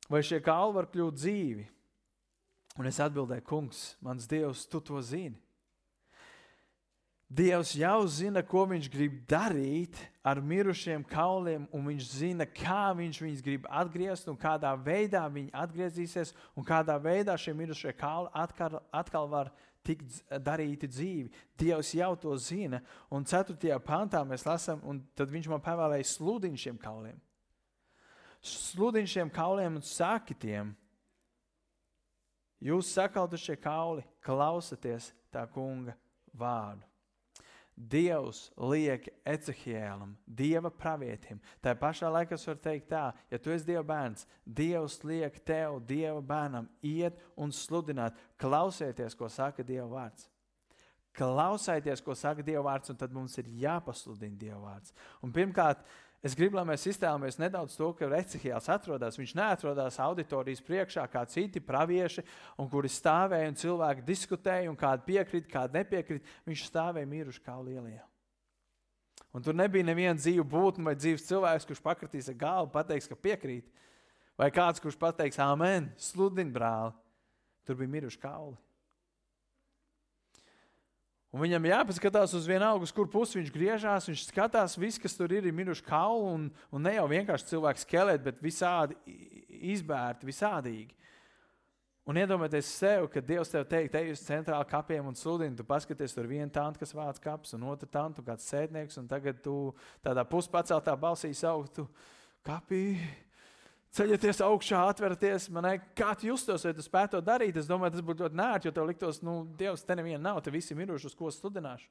vai 0.09 0.21
šie 0.25 0.39
kauli 0.45 0.77
var 0.77 0.87
kļūt 0.89 1.19
dzīvi? 1.19 1.67
Un 2.79 2.87
es 2.89 3.01
atbildēju, 3.03 3.45
kungs, 3.45 3.83
mans 4.05 4.29
dievs, 4.29 4.63
tu 4.69 4.81
to 4.81 5.01
zini. 5.05 5.37
Dievs 7.29 7.75
jau 7.77 8.07
zina, 8.09 8.41
ko 8.41 8.63
viņš 8.65 8.87
grib 8.89 9.19
darīt 9.29 9.99
ar 10.25 10.39
mirušiem 10.41 11.03
kauliem, 11.05 11.67
un 11.69 11.83
viņš 11.85 12.07
zina, 12.09 12.47
kā 12.49 12.89
viņš 12.97 13.19
viņus 13.21 13.43
grib 13.45 13.67
atgriezt, 13.69 14.31
un 14.31 14.37
kādā 14.39 14.71
veidā 14.73 15.21
viņi 15.29 15.53
atgriezīsies, 15.53 16.33
un 16.57 16.65
kādā 16.65 16.95
veidā 16.97 17.35
šie 17.37 17.53
mirušie 17.53 17.93
kauli 17.99 18.33
atkal, 18.33 18.79
atkal 18.89 19.29
var 19.29 19.53
tikt 19.85 20.23
darīti 20.41 20.89
dzīvi. 20.89 21.29
Dievs 21.53 21.93
jau 21.99 22.15
to 22.17 22.33
zina. 22.41 22.81
Un 23.13 23.21
4. 23.29 23.77
pantā 23.85 24.25
mēs 24.25 24.47
lasām, 24.49 24.81
un 24.81 25.03
tad 25.13 25.29
viņš 25.29 25.53
man 25.53 25.61
pavēlēja 25.61 26.09
sludināt 26.09 26.65
šiem 26.65 26.81
kauliem. 26.81 27.21
Sludināt 28.41 29.13
šiem 29.13 29.29
kauliem 29.29 29.77
un 29.77 29.85
saki 29.85 30.33
tiem, 30.33 30.73
jūs 32.57 32.89
sakautušie 32.97 33.61
kauli, 33.61 34.01
klausieties 34.25 35.13
tā 35.29 35.45
kunga 35.53 35.93
vārdu. 36.33 36.88
Dievs 37.79 38.49
liek 38.59 39.05
Ecehēlam, 39.23 40.11
Dieva 40.27 40.67
pravietim. 40.67 41.39
Tā 41.63 41.71
pašā 41.79 42.09
laikā 42.11 42.35
es 42.35 42.43
varu 42.49 42.59
teikt, 42.65 42.89
tā, 42.91 43.05
ja 43.31 43.39
tu 43.39 43.53
esi 43.53 43.69
Dieva 43.69 43.85
bērns, 43.87 44.25
Dievs 44.43 44.97
liek 45.07 45.39
tev, 45.47 45.77
Dieva 45.87 46.19
bērnam, 46.19 46.67
iet 46.83 47.21
un 47.39 47.53
sludināt, 47.55 48.19
klausieties, 48.41 49.15
ko 49.15 49.31
saka 49.31 49.63
Dieva 49.63 49.87
vārds. 49.93 50.27
Klausieties, 51.15 52.03
ko 52.03 52.17
saka 52.19 52.43
Dieva 52.43 52.65
vārds, 52.67 52.91
un 52.91 52.99
tad 52.99 53.15
mums 53.15 53.39
ir 53.39 53.47
jāpasludina 53.63 54.35
Dieva 54.43 54.59
vārds. 54.59 54.91
Un 55.23 55.31
pirmkārt, 55.35 55.87
Es 56.19 56.35
gribu, 56.35 56.57
lai 56.59 56.65
mēs 56.67 56.83
iztēlojamies 56.91 57.37
nedaudz 57.39 57.77
to, 57.79 57.93
ka 57.95 58.09
Recihijāls 58.11 58.67
atrodas. 58.73 59.15
Viņš 59.15 59.33
neatrodas 59.39 60.01
auditorijas 60.03 60.59
priekšā, 60.67 61.05
kā 61.07 61.23
citi 61.31 61.61
pravieši, 61.63 62.25
kuri 62.59 62.91
stāvēja 62.91 63.53
un 63.53 63.59
cilvēki 63.59 64.03
diskutēja, 64.07 64.67
un 64.67 64.75
kādi 64.79 65.07
piekrīt, 65.07 65.47
kādi 65.51 65.79
nepiekrīt. 65.79 66.27
Viņš 66.49 66.65
stāvēja 66.67 67.07
miruši 67.07 67.43
kā 67.45 67.55
lielie. 67.63 68.01
Un 69.31 69.45
tur 69.45 69.55
nebija 69.55 69.87
neviena 69.87 70.17
dzīva 70.19 70.43
būtne 70.43 70.89
vai 70.89 70.97
dzīves 70.99 71.27
cilvēks, 71.29 71.67
kurš 71.69 71.83
pakritīs 71.85 72.27
ar 72.31 72.39
galvu, 72.39 72.73
pateiks, 72.73 73.07
ka 73.07 73.15
piekrīt. 73.15 73.69
Vai 74.39 74.49
kāds, 74.51 74.83
kurš 74.83 74.99
pateiks, 74.99 75.39
Āmen, 75.43 75.91
sludini, 75.99 76.51
brāli. 76.51 76.95
Tur 77.67 77.79
bija 77.79 77.95
miruši 77.95 78.19
kauli. 78.19 78.57
Un 81.29 81.43
viņam 81.43 81.67
jāpaskatās 81.69 82.31
uz 82.33 82.47
vienu 82.49 82.65
augu, 82.65 82.87
kur 82.95 83.09
pusi 83.11 83.37
viņš 83.37 83.49
griežās. 83.53 84.07
Viņš 84.09 84.23
skatās, 84.31 84.77
viss, 84.81 85.01
kas 85.01 85.13
tur 85.13 85.29
ir, 85.35 85.45
ir 85.45 85.53
miruši 85.53 85.85
kauli. 85.85 86.31
Un, 86.33 86.47
un 86.73 86.81
ne 86.81 86.95
jau 86.95 87.05
vienkārši 87.11 87.51
cilvēks 87.51 87.85
skeleti, 87.85 88.25
bet 88.25 88.41
visādi 88.41 88.97
izbērti, 89.75 90.25
visādīgi. 90.25 90.95
Un 92.09 92.17
iedomājieties 92.17 92.71
sev, 92.79 93.05
ka 93.13 93.21
Dievs 93.21 93.51
tev 93.53 93.67
teikt, 93.69 93.93
ej 93.99 94.15
uz 94.15 94.23
centrālajiem 94.25 94.71
kapiem 94.71 95.09
un 95.11 95.17
sludini. 95.17 95.53
Tu 95.53 95.65
paskaties, 95.67 96.15
tur 96.17 96.25
viena 96.25 96.49
tante, 96.49 96.81
kas 96.81 96.95
vāc 96.97 97.21
kapus, 97.21 97.53
un 97.53 97.67
otra 97.69 97.85
tante, 97.85 98.25
kāds 98.25 98.49
sēdnieks. 98.49 98.97
Un 98.97 99.05
tagad 99.11 99.43
tu 99.45 99.75
tādā 100.01 100.25
puspaceltā 100.25 100.97
balsī 100.97 101.29
sauktu 101.37 101.85
kapī 102.41 102.97
ceļieties 103.97 104.41
augšā, 104.45 104.83
atveraties. 104.91 105.47
Ne, 105.55 105.75
kā 105.97 106.13
tu 106.17 106.29
justos, 106.29 106.65
vai 106.67 106.73
tu 106.77 106.85
spētu 106.85 107.17
to 107.17 107.23
darīt? 107.25 107.57
Es 107.59 107.69
domāju, 107.69 107.97
tas 107.97 108.05
būtu 108.05 108.25
ļoti 108.25 108.39
nērti, 108.39 108.69
jo 108.69 108.75
tev 108.75 108.89
liktos, 108.89 109.21
nu, 109.25 109.41
Dievs, 109.59 109.85
te 109.85 109.97
neviena 109.97 110.21
nav, 110.29 110.41
te 110.45 110.53
visi 110.53 110.77
miruši, 110.77 111.09
uz 111.09 111.17
ko 111.17 111.31
studināšu. 111.33 111.89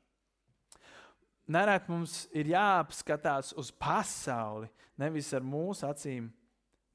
Nerēt 1.49 1.87
mums 1.89 2.27
ir 2.37 2.51
jāapskatās 2.53 3.55
uz 3.57 3.71
pasauli, 3.73 4.69
nevis 5.01 5.31
ar 5.33 5.47
mūsu 5.47 5.87
acīm, 5.89 6.29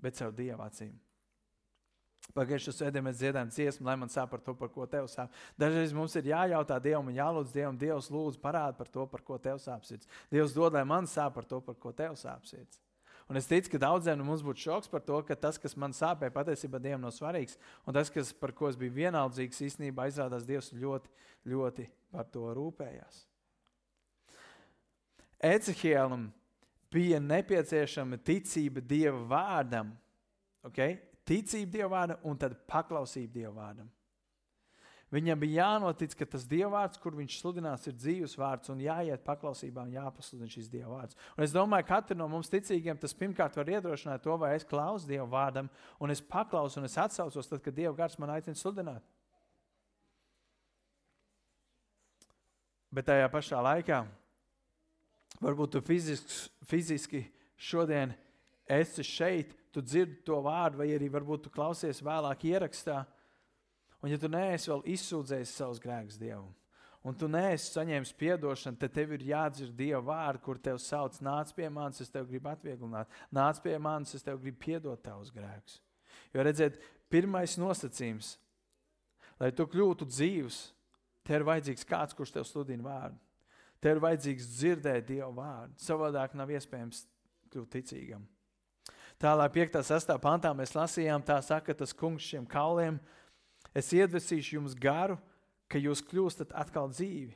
bet 0.02 0.20
caur 0.20 0.36
Dieva 0.36 0.70
acīm. 0.70 0.94
Pagājušajā 2.34 2.74
sēdē 2.78 3.02
mēs 3.04 3.18
dziedājām 3.20 3.50
dziesmu, 3.52 3.86
lai 3.86 3.98
man 4.00 4.10
par 4.10 4.42
to, 4.42 4.54
par 4.56 4.70
ko 4.72 4.86
tev 4.90 5.10
sāp. 5.12 5.34
Dažreiz 5.60 5.92
mums 5.94 6.16
ir 6.16 6.32
jājautā 6.32 6.80
Dievam 6.82 7.10
jālūdz 7.14 7.52
Dievam, 7.54 7.78
Dievs 7.78 8.10
lūdzu 8.10 8.40
parāda 8.42 8.78
par 8.78 8.88
to, 8.88 9.06
par 9.06 9.22
ko 9.22 9.38
tev 9.38 9.60
sāp 9.60 9.84
sirds. 9.86 10.08
Dievs 10.32 10.54
dod, 10.54 10.74
lai 10.74 10.86
man 10.86 11.10
sāp 11.10 11.36
par 11.36 11.46
to, 11.46 11.60
par 11.62 11.76
ko 11.76 11.92
tev 11.92 12.16
sāp 12.18 12.48
sirds. 12.48 12.80
Un 13.32 13.40
es 13.40 13.48
ticu, 13.48 13.72
ka 13.72 13.80
daudziem 13.86 14.18
no 14.20 14.26
mums 14.28 14.44
būtu 14.44 14.66
šoks 14.66 14.92
par 14.92 15.04
to, 15.06 15.20
ka 15.24 15.38
tas, 15.40 15.58
kas 15.62 15.78
man 15.80 15.96
sāpēja, 15.96 16.34
patiesībā 16.36 16.82
Dievam 16.84 17.06
nav 17.06 17.14
svarīgs. 17.16 17.56
Un 17.88 17.96
tas, 17.96 18.12
kas, 18.12 18.34
par 18.36 18.52
ko 18.56 18.68
es 18.68 18.80
biju 18.80 18.96
vienaldzīgs, 18.98 19.62
īstenībā 19.70 20.10
izrādās 20.12 20.48
Dievs 20.48 20.74
ļoti, 20.76 21.12
ļoti 21.48 21.88
par 22.12 22.28
to 22.34 22.50
rūpējās. 22.58 23.24
Ecehēlam 25.44 26.28
bija 26.94 27.20
nepieciešama 27.24 28.20
ticība 28.24 28.84
Dieva 28.84 29.24
vārdam, 29.32 29.96
okay? 30.68 31.00
ticība 31.28 31.72
Dieva 31.78 31.92
vārdam 31.96 32.30
un 32.30 32.40
tad 32.40 32.60
paklausība 32.70 33.40
Dieva 33.40 33.56
vārdam. 33.58 33.90
Viņam 35.14 35.38
bija 35.38 35.62
jānotic, 35.62 36.16
ka 36.18 36.26
tas 36.26 36.48
dievvvārds, 36.50 36.98
kur 36.98 37.14
viņš 37.14 37.36
sludinās, 37.38 37.84
ir 37.86 37.94
dzīves 38.00 38.34
vārds 38.40 38.72
un 38.74 38.80
jāiet 38.82 39.22
paklausībā 39.28 39.84
un 39.86 39.92
jāpasludina 39.94 40.50
šis 40.50 40.72
dievvvārds. 40.74 41.18
Un 41.38 41.46
es 41.46 41.54
domāju, 41.54 41.86
ka 41.86 42.00
katru 42.00 42.18
no 42.18 42.26
mums 42.32 42.50
ticīgiem 42.50 42.98
tas 42.98 43.14
pirmkārt 43.20 43.60
var 43.60 43.70
iedrošināt 43.76 44.26
to, 44.26 44.34
vai 44.42 44.56
es 44.58 44.66
klausu 44.66 45.06
Dieva 45.12 45.28
vārdam, 45.30 45.70
un 46.02 46.10
es 46.10 46.24
paklausu 46.24 46.82
un 46.82 46.90
es 46.90 46.98
atsaucos, 46.98 47.52
tad, 47.52 47.62
kad 47.62 47.78
Dieva 47.78 47.94
gars 48.00 48.18
man 48.18 48.34
aicina 48.34 48.58
sludināt. 48.58 49.06
Bet 52.94 53.06
tajā 53.06 53.30
pašā 53.30 53.62
laikā 53.62 54.04
varbūt 55.46 55.76
tu 55.78 55.86
fiziski, 55.86 56.50
fiziski 56.66 57.26
šodien 57.54 58.18
esi 58.66 59.06
šeit, 59.06 59.54
tu 59.74 59.82
dzirdi 59.82 60.24
to 60.26 60.42
vārdu, 60.42 60.82
vai 60.82 60.90
arī 60.94 61.14
varbūt 61.14 61.46
tu 61.46 61.54
klausies 61.54 62.02
vēlāk 62.02 62.50
ierakstā. 62.50 63.04
Un, 64.04 64.12
ja 64.12 64.20
tu 64.20 64.28
neesi 64.28 64.68
vēl 64.68 64.84
izsūdzējis 64.94 65.56
savus 65.56 65.80
grēkus 65.80 66.20
Dievam, 66.20 66.50
un 67.08 67.16
tu 67.16 67.30
neesi 67.32 67.72
saņēmis 67.72 68.12
atdošanu, 68.36 68.80
tad 68.80 68.92
tev 68.92 69.14
ir 69.16 69.24
jādzird 69.30 69.76
Dieva 69.80 70.02
vārdu, 70.04 70.44
kur 70.44 70.60
te 70.60 70.76
sauc, 70.78 71.16
nāc 71.24 71.54
pie 71.56 71.70
manis, 71.72 72.02
es 72.04 72.12
tev 72.12 72.28
gribu 72.28 72.52
atvieglināt, 72.52 73.08
nāc 73.32 73.62
pie 73.64 73.78
manis, 73.80 74.14
es 74.16 74.24
tev 74.24 74.42
gribu 74.44 74.60
piedot 74.60 75.00
tavus 75.04 75.32
grēkus. 75.32 75.80
Jo 76.36 76.44
redziet, 76.44 76.82
pirmais 77.10 77.56
nosacījums, 77.58 78.36
lai 79.40 79.52
tu 79.56 79.66
kļūtu 79.72 80.08
dzīvs, 80.12 80.60
tev 81.24 81.40
ir 81.40 81.48
vajadzīgs 81.48 81.88
kāds, 81.88 82.18
kurš 82.18 82.36
tev 82.36 82.48
sludina 82.50 82.84
vārdu. 82.84 83.20
Tev 83.84 83.98
ir 83.98 84.04
vajadzīgs 84.04 84.52
dzirdēt 84.58 85.08
Dieva 85.10 85.32
vārdu. 85.36 85.76
Savādāk 85.84 86.36
nav 86.40 86.52
iespējams 86.52 87.04
kļūt 87.52 87.74
ticīgam. 87.76 88.24
Tālāk, 89.20 89.54
5. 89.56 89.76
un 89.80 89.88
6. 89.88 90.14
pantā 90.24 90.52
mēs 90.56 90.74
lasījām, 90.76 91.24
tā 91.24 91.38
saka 91.44 91.76
tas 91.78 91.94
kungs 91.96 92.26
šiem 92.28 92.48
kauliem. 92.50 92.98
Es 93.74 93.90
iedvesīšu 93.94 94.60
jums 94.60 94.76
garu, 94.78 95.18
ka 95.68 95.82
jūs 95.82 96.04
kļūstat 96.06 96.54
atkal 96.54 96.92
dzīvi. 96.94 97.34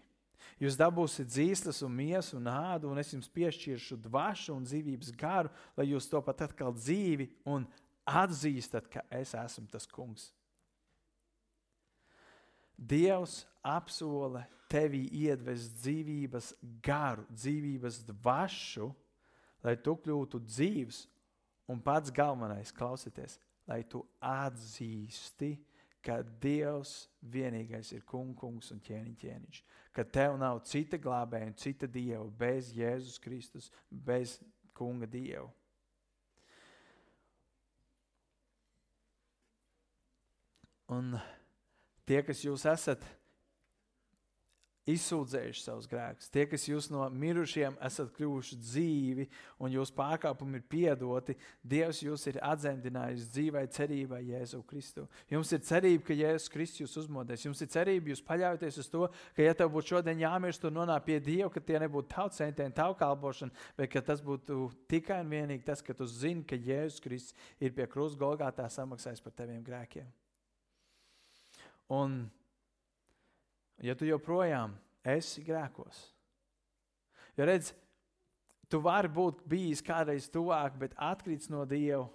Jūs 0.62 0.78
dabūsiet 0.78 1.30
dzīslas 1.30 1.84
un 1.86 1.94
miesu 1.94 2.38
un 2.40 2.48
ādu, 2.50 2.90
un 2.90 2.98
es 3.02 3.12
jums 3.14 3.30
piešķiršu 3.34 4.00
dvašu 4.08 4.56
un 4.56 4.66
dzīvības 4.66 5.12
garu, 5.18 5.52
lai 5.78 5.90
jūs 5.92 6.08
to 6.10 6.22
pat 6.26 6.42
atkal 6.48 6.74
dzīvi 6.74 7.28
un 7.46 7.68
atzīstat, 8.08 8.88
ka 8.90 9.04
es 9.14 9.36
esmu 9.38 9.68
tas 9.70 9.86
kungs. 9.90 10.32
Dievs 12.78 13.44
apsola 13.66 14.46
tevī 14.70 15.08
iedvest 15.26 15.78
dzīvības 15.82 16.52
garu, 16.86 17.26
dzīvības 17.34 18.02
dvašu, 18.10 18.90
lai 19.66 19.76
tu 19.82 19.96
kļūtu 19.98 20.42
dzīvs, 20.46 21.06
un 21.70 21.82
pats 21.84 22.14
galvenais, 22.14 22.72
klausieties, 22.74 23.38
lai 23.68 23.82
tu 23.90 24.04
atzīsti, 24.24 25.56
ka 25.58 25.77
Dievs 26.42 27.08
vienīgais 27.22 27.92
ir 27.92 28.04
kungs 28.08 28.72
un 28.72 28.80
ķēniņ, 28.84 29.16
ķēniņš. 29.22 29.62
Ka 29.92 30.04
tev 30.04 30.38
nav 30.40 30.62
cita 30.70 31.00
glābēja 31.02 31.50
un 31.50 31.56
cita 31.58 31.88
dieva 31.88 32.26
bez 32.40 32.72
Jēzus 32.76 33.20
Kristus, 33.20 33.72
bez 33.90 34.38
kunga 34.78 35.10
dieva. 35.10 35.50
Un 40.88 41.18
tie, 42.08 42.22
kas 42.24 42.46
jūs 42.46 42.64
esat, 42.70 43.04
izsūdzējuši 44.88 45.64
savus 45.64 45.88
grēkus. 45.92 46.30
Tie, 46.32 46.46
kas 46.50 46.66
jūs 46.70 46.88
no 46.94 47.04
mirušiem 47.12 47.76
esat 47.84 48.12
kļuvuši 48.16 48.58
dzīvi 48.62 49.26
un 49.64 49.74
jūsu 49.74 49.96
pārkāpumi 49.98 50.62
ir 50.62 50.66
piedoti, 50.72 51.36
Dievs 51.68 52.00
jūs 52.06 52.24
ir 52.32 52.40
atzemdinājis 52.46 53.28
dzīvai 53.34 53.66
cerībai 53.76 54.22
Jēzu 54.30 54.62
Kristu. 54.68 55.08
Jums 55.32 55.52
ir 55.56 55.64
cerība, 55.68 56.06
ka 56.08 56.18
Jēzus 56.18 56.52
Kristus 56.54 56.84
jūs 56.86 56.96
uzmodēs. 57.04 57.44
Jums 57.48 57.64
ir 57.64 57.72
cerība, 57.74 58.14
jūs 58.14 58.24
paļaujaties 58.28 58.80
uz 58.84 58.92
to, 58.94 59.10
ka, 59.36 59.44
ja 59.44 59.56
tev 59.58 59.74
būtu 59.76 59.96
šodien 59.96 60.24
jāmirst 60.24 60.64
un 60.70 60.80
nonākt 60.80 61.08
pie 61.10 61.20
Dieva, 61.24 61.52
ka 61.52 61.64
tie 61.64 61.82
nebūtu 61.84 62.12
tauts 62.14 62.40
centieni, 62.40 62.76
tavu 62.76 62.96
kalpošana, 63.00 63.68
bet 63.80 63.92
ka 63.92 64.04
tas 64.12 64.24
būtu 64.24 64.70
tikai 64.92 65.20
un 65.26 65.36
vienīgi 65.36 65.68
tas, 65.68 65.84
ka 65.84 65.96
tu 65.98 66.08
zini, 66.08 66.46
ka 66.48 66.56
Jēzus 66.56 67.04
Kristus 67.04 67.36
ir 67.60 67.76
pie 67.76 67.90
krusta 67.92 68.22
Golgātā 68.24 68.70
samaksājis 68.72 69.24
par 69.26 69.36
taviem 69.36 69.64
grēkiem. 69.68 70.08
Un 71.94 72.26
ja 73.84 73.96
tu 73.96 74.08
joprojām 74.08 74.76
esi 75.08 75.44
grēkos. 75.46 76.00
Jo 77.38 77.46
redz, 77.48 77.72
tu 78.70 78.82
vari 78.84 79.10
būt 79.14 79.44
bijis 79.48 79.84
kādreiz 79.86 80.30
tuvāk, 80.34 80.78
bet 80.80 80.96
atkrits 80.98 81.52
no 81.54 81.64
Dieva. 81.70 82.08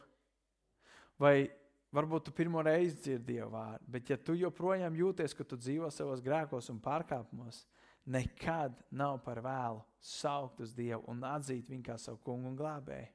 Vai 1.20 1.46
varbūt 1.94 2.26
tu 2.26 2.34
pirmo 2.34 2.62
reizi 2.64 2.98
dzirdi 2.98 3.34
Dieva 3.34 3.50
vārdu, 3.52 3.86
bet 3.94 4.10
ja 4.10 4.18
tu 4.18 4.34
joprojām 4.38 4.96
jūties, 4.98 5.36
ka 5.36 5.46
tu 5.46 5.60
dzīvo 5.60 5.90
savos 5.94 6.24
grēkos 6.24 6.72
un 6.72 6.82
pārkāpumos, 6.82 7.62
nekad 8.10 8.74
nav 8.90 9.20
par 9.22 9.38
vēlu 9.44 9.82
saukt 10.02 10.60
uz 10.64 10.72
Dievu 10.74 11.04
un 11.12 11.22
atzīt 11.28 11.70
viņu 11.70 11.86
kā 11.86 11.98
savu 12.00 12.18
kungu 12.24 12.50
un 12.50 12.58
glābēju. 12.58 13.12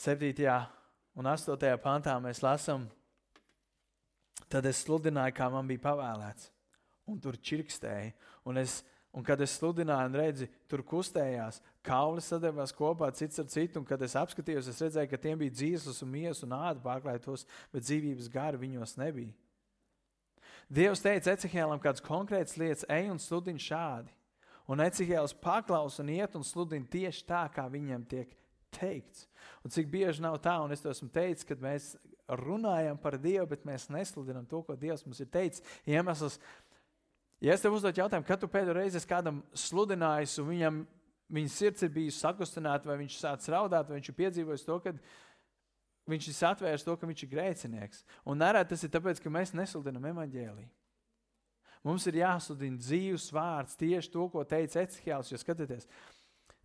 7. 0.00 0.32
un 1.20 1.26
8. 1.28 1.76
pantā 1.82 2.14
mēs 2.24 2.38
lasām, 2.40 2.86
Tad 4.50 4.66
es 4.66 4.82
sludināju, 4.82 5.34
kā 5.36 5.46
man 5.52 5.68
bija 5.68 5.84
pavēlēts, 5.84 6.48
un 7.10 7.20
tur 7.22 7.36
čirkstēja. 7.38 8.10
Un, 8.48 8.58
es, 8.58 8.80
un 9.14 9.22
kad 9.26 9.38
es 9.44 9.54
sludināju, 9.60 10.10
un 10.10 10.18
redzu, 10.18 10.48
tur 10.70 10.82
kustējās, 10.86 11.60
kauli 11.86 12.24
sadevās 12.24 12.74
kopā 12.74 13.12
cits 13.14 13.38
ar 13.42 13.46
citu, 13.52 13.78
un 13.78 13.86
kad 13.86 14.02
es 14.02 14.16
apskatījos, 14.18 14.72
es 14.72 14.82
redzēju, 14.82 15.10
ka 15.12 15.20
tiem 15.22 15.38
bija 15.38 15.54
dzīslis 15.54 16.02
un 16.02 16.10
miesas 16.16 16.42
un 16.46 16.56
āda 16.58 16.82
pārklātos, 16.82 17.46
bet 17.70 17.86
dzīvības 17.86 18.32
gara 18.32 18.58
viņos 18.58 18.96
nebija. 18.98 19.30
Dievs 20.70 21.02
teica 21.02 21.34
Ecehēlam 21.34 21.82
kādas 21.82 22.02
konkrētas 22.02 22.58
lietas, 22.58 22.86
ej 22.90 23.08
un 23.10 23.18
sludini 23.22 23.62
šādi. 23.62 24.10
Un 24.70 24.82
Ecehēls 24.82 25.34
paklaus 25.42 25.98
un 26.02 26.10
iet 26.14 26.36
un 26.38 26.46
sludina 26.46 26.86
tieši 26.90 27.24
tā, 27.26 27.42
kā 27.54 27.64
viņam 27.70 28.04
tiek 28.06 28.34
teikts. 28.74 29.26
Un 29.64 29.74
cik 29.74 29.90
bieži 29.90 30.22
nav 30.22 30.38
tā, 30.42 30.54
un 30.62 30.70
es 30.70 30.82
to 30.82 30.92
esmu 30.92 31.10
teicis, 31.10 31.46
kad 31.46 31.62
mēs 31.62 31.96
runājam 32.38 32.98
par 33.00 33.18
Dievu, 33.18 33.48
bet 33.50 33.66
mēs 33.68 33.88
nesludinām 33.90 34.46
to, 34.50 34.62
ko 34.66 34.76
Dievs 34.78 35.04
mums 35.06 35.20
ir 35.22 35.30
teicis. 35.32 35.64
Iemesls, 35.88 36.38
ja 37.42 37.56
es 37.56 37.64
tev 37.64 37.74
uzdotu 37.76 38.02
jautājumu, 38.02 38.26
kad 38.28 38.40
tu 38.42 38.50
pēdējo 38.50 38.76
reizi 38.76 39.02
kādam 39.08 39.42
sludinājis, 39.56 40.38
un 40.42 40.50
viņam 40.52 40.82
viņa 41.30 41.52
sirds 41.54 41.86
ir 41.86 41.92
bijusi 41.94 42.20
sakustināta, 42.20 42.88
vai 42.90 42.98
viņš 43.04 43.18
sācis 43.20 43.52
raudāt, 43.54 43.88
vai 43.88 44.00
viņš 44.00 44.10
ir 44.10 44.18
piedzīvojis 44.18 44.66
to, 44.66 44.78
ka 44.82 44.94
viņš 46.10 46.28
ir 46.30 46.38
atvērs 46.50 46.86
to, 46.86 46.96
ka 46.98 47.08
viņš 47.08 47.24
ir 47.24 47.32
grēcinieks. 47.34 48.04
Un 48.26 48.40
nereti 48.42 48.74
tas 48.74 48.84
ir 48.84 48.92
tāpēc, 48.94 49.22
ka 49.22 49.32
mēs 49.32 49.54
nesludinām 49.54 50.10
evaņģēlīju. 50.10 50.70
Mums 51.86 52.04
ir 52.10 52.18
jāsludina 52.20 52.76
dzīves 52.76 53.30
vārds, 53.32 53.78
tieši 53.80 54.10
to, 54.12 54.26
ko 54.32 54.42
teica 54.44 54.82
Ecihēls. 54.82 55.30
Jo 55.32 55.38
skatieties, 55.40 55.86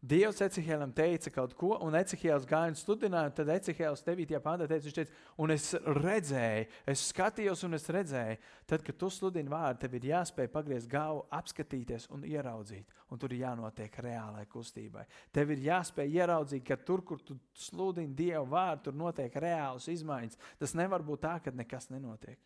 Dievs 0.05 0.37
Ecihēlam 0.43 0.91
teica 0.93 1.31
kaut 1.33 1.55
ko, 1.57 1.71
un 1.81 1.95
Ecihēls 1.97 2.43
gāja 2.45 2.69
un 2.69 2.75
sludināja. 2.77 3.31
Tad 3.39 3.49
Ecihēls 3.55 4.03
9. 4.05 4.37
pāntā 4.43 4.67
teica, 4.69 4.85
viņš 4.85 4.97
teica, 4.99 5.15
un 5.41 5.53
es 5.55 5.65
redzēju, 5.81 6.67
es 6.93 7.05
skatījos, 7.09 7.63
un 7.65 7.77
es 7.77 7.87
redzēju, 7.95 8.37
tad, 8.69 8.83
kad 8.85 8.99
tu 9.01 9.09
sludini 9.09 9.49
vārdu, 9.49 9.81
tev 9.81 9.97
ir 9.97 10.07
jāspēj 10.11 10.51
pagriezt 10.53 10.91
galvu, 10.91 11.25
apskatīties 11.33 12.05
un 12.13 12.27
ieraudzīt. 12.29 12.93
Un 13.09 13.21
tur 13.21 13.33
ir 13.33 13.45
jānotiek 13.47 13.97
reālai 14.05 14.45
kustībai. 14.51 15.07
Tev 15.33 15.55
ir 15.55 15.65
jāspēj 15.71 16.17
ieraudzīt, 16.21 16.65
ka 16.67 16.77
tur, 16.77 17.01
kur 17.05 17.25
tu 17.25 17.39
sludini 17.57 18.13
Dievu 18.13 18.45
vārdu, 18.53 18.89
tur 18.89 18.99
notiek 19.01 19.41
reāls 19.41 19.89
izmaiņas. 19.89 20.41
Tas 20.61 20.77
nevar 20.77 21.05
būt 21.05 21.25
tā, 21.25 21.37
ka 21.41 21.53
nekas 21.55 21.89
nenotiek. 21.93 22.37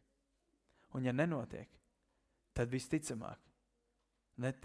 Un 0.95 1.03
ja 1.05 1.11
nenotiek, 1.15 1.67
tad 2.55 2.71
visticamāk, 2.71 3.41
ne, 4.39 4.55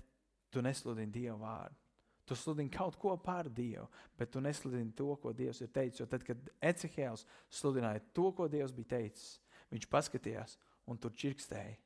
tu 0.55 0.63
nesludini 0.63 1.11
Dievu 1.11 1.43
vārdu. 1.43 1.84
Tu 2.25 2.37
sludini 2.39 2.73
kaut 2.73 2.97
ko 2.97 3.17
par 3.21 3.51
Dievu, 3.53 3.85
bet 4.17 4.31
tu 4.33 4.41
nesludini 4.41 4.95
to, 4.97 5.11
ko 5.21 5.33
Dievs 5.37 5.61
ir 5.61 5.69
teicis. 5.73 6.01
Jo 6.01 6.07
tad, 6.09 6.25
kad 6.25 6.41
Ecehēls 6.65 7.27
sludināja 7.53 8.01
to, 8.17 8.31
ko 8.33 8.49
Dievs 8.49 8.73
bija 8.73 8.95
teicis, 8.97 9.41
viņš 9.73 9.89
paskatījās 9.93 10.57
un 10.89 11.01
tur 11.01 11.13
čirkstēja. 11.13 11.77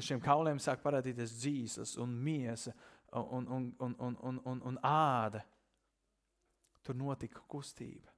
Šiem 0.00 0.22
kauliem 0.24 0.60
sāk 0.62 0.80
parādīties 0.80 1.34
dzīslas 1.36 1.98
un 2.00 2.14
miesa 2.24 2.72
un, 3.12 3.44
un, 3.44 3.74
un, 3.78 3.96
un, 3.98 4.16
un, 4.22 4.40
un, 4.44 4.62
un 4.70 4.78
āda. 4.80 5.42
Tur 6.86 6.96
notika 6.96 7.42
kustība. 7.50 8.12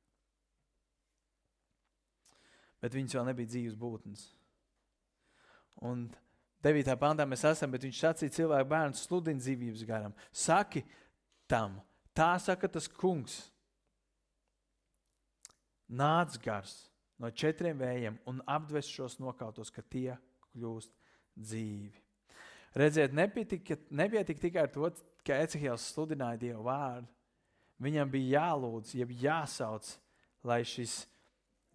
Bet 2.78 2.95
viņas 2.95 3.16
vēl 3.16 3.26
nebija 3.26 3.50
dzīves 3.50 3.78
būtnes. 3.78 4.23
Un 5.88 6.07
9. 6.64 6.94
pantā 6.98 7.26
mēs 7.28 7.44
esam, 7.46 7.70
bet 7.70 7.84
viņš 7.86 8.00
sacīja 8.02 8.34
cilvēku 8.40 8.70
bērnu 8.72 8.98
sludina 8.98 9.42
dzīvības 9.42 9.84
garam. 9.86 10.14
Saki 10.34 10.82
tam, 11.50 11.78
tā 12.16 12.32
saka 12.42 12.70
tas 12.70 12.88
kungs. 12.90 13.44
Nāc 15.88 16.36
gars 16.42 16.74
no 17.18 17.30
četriem 17.30 17.78
vējiem 17.78 18.18
un 18.28 18.42
apdves 18.46 18.90
šos 18.90 19.16
nokautos, 19.22 19.70
ka 19.72 19.82
tie 19.82 20.18
kļūst 20.52 20.92
dzīvi. 21.38 21.94
Redziet, 22.78 23.14
nepietika, 23.16 23.78
nepietika 23.90 24.42
tikai 24.42 24.66
ar 24.66 24.72
to, 24.72 24.90
ka 25.26 25.38
Ecehils 25.44 25.86
sludināja 25.94 26.40
Dievu 26.42 26.66
vārdu. 26.66 27.08
Viņam 27.82 28.10
bija 28.10 28.42
jālūdz, 28.42 28.96
jeb 28.98 29.14
jāsauc, 29.22 29.87
lai 30.46 30.61
šis 30.66 31.04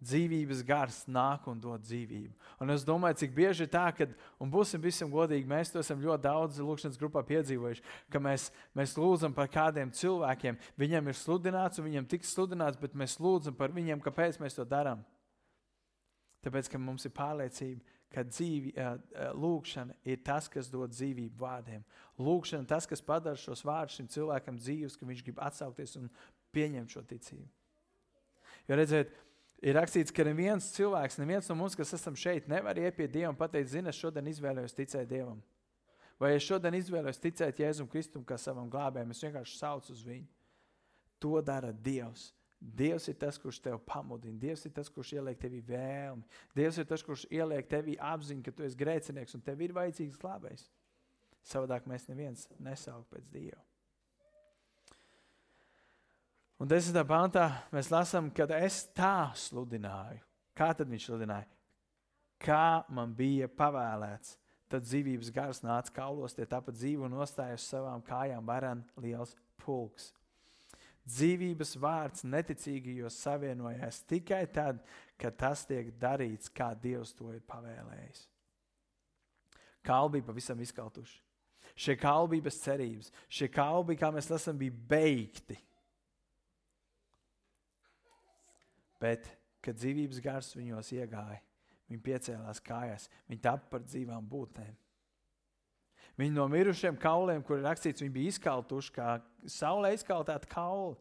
dzīvības 0.04 0.60
gars 0.66 0.98
nāk 1.10 1.48
un 1.50 1.60
dod 1.60 1.82
dzīvību. 1.84 2.34
Un 2.62 2.72
es 2.74 2.84
domāju, 2.86 3.18
cik 3.22 3.32
bieži 3.36 3.64
ir 3.66 3.70
tā, 3.72 3.86
ka, 3.96 4.06
un 4.42 4.52
būsim 4.52 4.82
visam 4.84 5.10
godīgi, 5.12 5.48
mēs 5.50 5.72
to 5.72 5.80
esam 5.80 6.02
ļoti 6.02 6.26
daudz 6.26 6.60
lūkšanas 6.60 7.00
grupā 7.00 7.24
piedzīvojuši, 7.28 7.84
ka 8.12 8.20
mēs, 8.22 8.50
mēs 8.76 8.94
lūdzam 9.00 9.34
par 9.36 9.50
kādiem 9.52 9.92
cilvēkiem. 9.94 10.60
Viņam 10.80 11.10
ir 11.10 11.18
sludināts, 11.18 11.80
un 11.80 11.88
viņam 11.88 12.08
tiks 12.12 12.36
sludināts, 12.36 12.80
bet 12.80 12.94
mēs 12.94 13.16
lūdzam 13.22 13.56
par 13.58 13.74
viņiem, 13.74 14.04
kāpēc 14.04 14.38
mēs 14.42 14.60
to 14.60 14.68
darām. 14.68 15.02
Tāpēc, 16.44 16.68
ka 16.68 16.78
mums 16.78 17.08
ir 17.08 17.14
pārliecība, 17.16 17.80
ka 18.14 18.22
dzīvi, 18.28 18.74
lūkšana 19.40 19.96
ir 20.06 20.20
tas, 20.22 20.46
kas 20.52 20.68
dod 20.70 20.92
dzīvību 20.94 21.40
vārdiem. 21.40 21.82
Lūkšana 22.20 22.62
ir 22.62 22.70
tas, 22.70 22.86
kas 22.86 23.02
padara 23.02 23.40
šos 23.40 23.64
vārdus 23.66 23.98
šim 23.98 24.10
cilvēkam 24.12 24.60
dzīves, 24.60 24.96
ka 25.00 25.08
viņš 25.08 25.24
grib 25.26 25.40
atsaukties 25.42 25.96
un 25.98 26.10
pieņemt 26.54 26.94
šo 26.94 27.02
ticību. 27.10 27.48
Jo 28.68 28.78
redziet, 28.78 29.10
ir 29.64 29.78
rakstīts, 29.78 30.12
ka 30.14 30.26
neviens 30.26 30.68
cilvēks, 30.76 31.18
neviens 31.22 31.48
no 31.50 31.56
mums, 31.58 31.76
kas 31.78 31.94
esam 31.96 32.16
šeit, 32.18 32.48
nevar 32.50 32.78
iet 32.80 32.96
pie 32.98 33.08
Dieva 33.08 33.32
un 33.32 33.38
pateikt, 33.38 33.72
zini, 33.72 33.90
es 33.90 34.00
šodien 34.00 34.28
izvēlējos 34.30 34.76
ticēt 34.76 35.08
Dievam. 35.10 35.40
Vai 36.20 36.34
es 36.36 36.46
šodien 36.46 36.76
izvēlējos 36.78 37.20
ticēt 37.22 37.64
Jēzum 37.64 37.88
Kristum 37.90 38.24
kā 38.26 38.38
savam 38.38 38.68
glābējam, 38.70 39.10
es 39.10 39.24
vienkārši 39.24 39.58
saucu 39.58 39.92
uz 39.96 40.04
viņu. 40.06 40.28
To 41.24 41.40
dara 41.42 41.72
Dievs. 41.72 42.30
Dievs 42.64 43.10
ir 43.10 43.16
tas, 43.20 43.36
kurš 43.40 43.58
tev 43.64 43.80
pamudina. 43.84 44.38
Dievs 44.40 44.62
ir 44.64 44.72
tas, 44.72 44.88
kurš 44.88 45.16
ieliek 45.18 45.36
tevī 45.40 45.60
vēlmi. 45.68 46.24
Dievs 46.56 46.78
ir 46.80 46.88
tas, 46.88 47.02
kurš 47.04 47.26
ieliek 47.28 47.68
tevī 47.68 47.98
apziņu, 48.00 48.44
ka 48.46 48.54
tu 48.56 48.64
esi 48.64 48.78
grēcinieks 48.80 49.36
un 49.36 49.44
tev 49.44 49.60
ir 49.64 49.74
vajadzīgs 49.76 50.20
glābējs. 50.22 50.68
Savādāk 51.44 51.84
mēs 51.90 52.08
neviens 52.08 52.46
nesauktu 52.56 53.18
pēc 53.18 53.28
Dieva. 53.34 53.60
Un 56.62 56.70
desmitā 56.70 57.02
pantā 57.06 57.48
mēs 57.74 57.90
lasām, 57.90 58.30
kad 58.34 58.52
es 58.54 58.84
tā 58.94 59.32
sludināju. 59.38 60.22
Kā 60.54 60.70
tad 60.76 60.90
viņš 60.90 61.08
sludināja? 61.08 61.48
Kā 62.38 62.84
man 62.94 63.14
bija 63.16 63.48
pavēlēts, 63.50 64.36
tad 64.70 64.86
dzīvības 64.86 65.32
gars 65.34 65.62
nāca 65.64 65.92
kaulos, 65.94 66.36
tie 66.36 66.46
tāpat 66.46 66.76
dzīvo 66.78 67.08
un 67.08 67.16
nostājās 67.18 67.66
savām 67.72 68.04
kājām 68.06 68.46
varan 68.46 68.84
liels 69.02 69.34
pulks. 69.64 70.12
Dzīvības 71.04 71.74
vārds 71.82 72.24
neticīgajos 72.24 73.18
savienojās 73.26 74.00
tikai 74.08 74.46
tad, 74.48 74.78
kad 75.20 75.36
tas 75.36 75.66
tiek 75.68 75.90
darīts, 76.00 76.48
kā 76.48 76.70
Dievs 76.80 77.12
to 77.18 77.28
ir 77.34 77.42
pavēlējis. 77.44 78.22
Kalbi 79.84 80.22
bija 80.22 80.30
pavisam 80.30 80.62
izkaltuši. 80.64 81.20
Šie 81.76 81.96
kalbi 81.98 82.40
bez 82.40 82.56
cerības. 82.62 83.10
Šie 83.28 83.50
kalbi, 83.52 83.98
kā 84.00 84.08
mēs 84.14 84.30
lasām, 84.30 84.56
bija 84.56 84.72
beigti. 84.88 85.58
Bet, 89.04 89.28
kad 89.64 89.76
dzīvības 89.76 90.22
gars 90.24 90.54
viņos 90.56 90.92
iegāja, 90.96 91.42
viņi 91.90 92.04
piecēlās 92.04 92.62
kājās, 92.64 93.10
viņi 93.28 93.44
tapu 93.44 93.70
par 93.74 93.84
dzīvām 93.84 94.24
būtnēm. 94.30 94.74
Viņi 96.20 96.34
no 96.36 96.46
mirušiem 96.50 96.96
kauliem, 97.00 97.42
kur 97.42 97.58
ir 97.58 97.66
rakstīts, 97.66 98.04
viņi 98.04 98.14
bija 98.14 98.34
izkaltuši 98.34 98.92
kā 98.94 99.16
saulē 99.50 99.90
izkaltēti 99.96 100.50
kauli. 100.52 100.94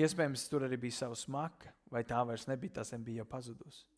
Iespējams, 0.00 0.46
tur 0.46 0.68
arī 0.68 0.78
bija 0.78 1.00
sava 1.00 1.16
smaka, 1.18 1.72
vai 1.90 2.04
tā 2.06 2.20
vairs 2.26 2.46
nebija, 2.46 2.78
tas 2.78 2.94
bija 2.94 3.24
jau 3.24 3.30
pazudusi. 3.32 3.88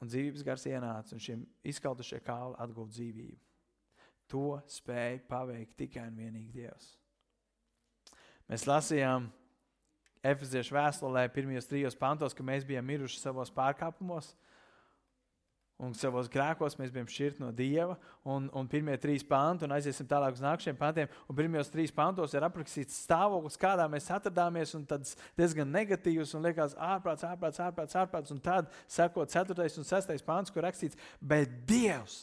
Un 0.00 0.08
dzīvības 0.08 0.44
gars 0.44 0.64
ienāca, 0.68 1.12
un 1.16 1.22
šiem 1.24 1.42
izkaltušie 1.68 2.20
kauli 2.24 2.56
atguva 2.64 2.92
dzīvību. 2.92 3.42
To 4.32 4.56
spēja 4.68 5.20
paveikt 5.28 5.76
tikai 5.78 6.08
un 6.10 6.16
vienīgi 6.18 6.52
Dievs. 6.56 6.88
Mēs 8.50 8.64
lasījām, 8.66 9.28
Efeziešu 10.26 10.74
vēstulē, 10.74 11.26
pirmajos 11.34 11.68
trijos 11.70 11.96
pantos, 11.98 12.34
ka 12.34 12.44
mēs 12.46 12.66
bijām 12.66 12.86
miruši 12.88 13.20
savos 13.20 13.52
pārkāpumos. 13.54 14.32
Un 15.76 15.92
savos 15.92 16.30
grēkos 16.32 16.78
mēs 16.80 16.88
bijām 16.92 17.08
šķirti 17.12 17.42
no 17.42 17.50
Dieva. 17.52 17.98
Un, 18.24 18.46
un 18.56 18.68
pirmie 18.70 18.94
trīs 18.96 19.20
panti, 19.28 19.66
un 19.66 19.74
aiziesim 19.76 20.08
tālāk 20.08 20.38
uz 20.38 20.40
nākamajiem 20.40 20.78
pantiem. 20.80 21.10
Un 21.28 21.36
pirmajos 21.36 21.68
trīs 21.72 21.92
pantos 21.92 22.32
ir 22.32 22.46
aprakstīts 22.46 23.02
stāvoklis, 23.04 23.58
kādā 23.60 23.84
mēs 23.92 24.08
atrodāmies. 24.16 24.72
Un 24.78 24.86
tas 24.88 25.12
diezgan 25.36 25.68
negatīvs 25.74 26.32
un 26.38 26.48
liekas, 26.48 26.78
ārprāts, 26.80 27.26
ārprāts, 27.28 27.60
ārprāts. 27.60 27.98
ārprāts. 28.00 28.32
Un 28.32 28.40
tad 28.40 28.72
seko 28.88 29.26
4. 29.28 29.68
un 29.82 29.90
6. 29.90 30.16
pants, 30.24 30.54
kur 30.54 30.64
rakstīts, 30.64 30.96
bet 31.20 31.52
Dievs 31.68 32.22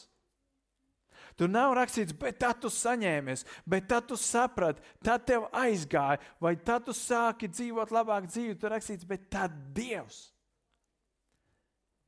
Tur 1.34 1.50
nav 1.50 1.72
rakstīts, 1.74 2.14
bet 2.14 2.38
tad 2.42 2.60
tu 2.62 2.70
saņēmies, 2.70 3.42
bet 3.66 3.88
tad 3.90 4.06
tu 4.06 4.18
saprati, 4.20 4.82
tad 5.02 5.24
tev 5.26 5.48
aizgāja, 5.50 6.20
vai 6.42 6.54
tad 6.56 6.86
tu 6.86 6.94
sāki 6.94 7.50
dzīvot 7.50 7.90
labāk 7.94 8.28
dzīvi. 8.30 8.54
Tur 8.60 8.74
rakstīts, 8.76 9.06
bet 9.08 9.26
tad 9.32 9.56
Dievs. 9.74 10.28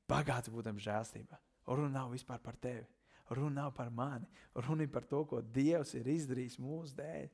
Bagāts 0.07 0.53
būtam 0.53 0.79
žēlstībā. 0.79 1.41
Runa 1.67 1.91
nav 1.99 2.13
vispār 2.15 2.39
par 2.43 2.55
tevi. 2.63 2.87
Runa 3.35 3.65
nav 3.65 3.73
par 3.75 3.91
mani. 3.91 4.29
Runa 4.55 4.87
ir 4.87 4.93
par 4.95 5.03
to, 5.11 5.25
ko 5.27 5.43
Dievs 5.43 5.97
ir 5.99 6.07
izdarījis 6.07 6.61
mūsu 6.63 6.95
dēļ. 7.01 7.27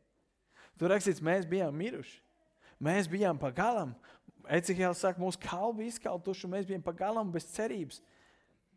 Tur 0.80 0.94
rakstīts, 0.94 1.20
mēs 1.20 1.44
bijām 1.48 1.76
miruši. 1.76 2.22
Mēs 2.82 3.10
bijām 3.10 3.36
pa 3.38 3.52
galam. 3.54 3.92
Ecihēls 4.48 5.04
saka, 5.04 5.20
mūsu 5.22 5.38
kalbi 5.44 5.86
izkaltuši, 5.90 6.46
un 6.48 6.54
mēs 6.56 6.66
bijām 6.66 6.82
pa 6.82 6.94
galam 6.96 7.28
bez 7.34 7.44
cerības. 7.52 8.00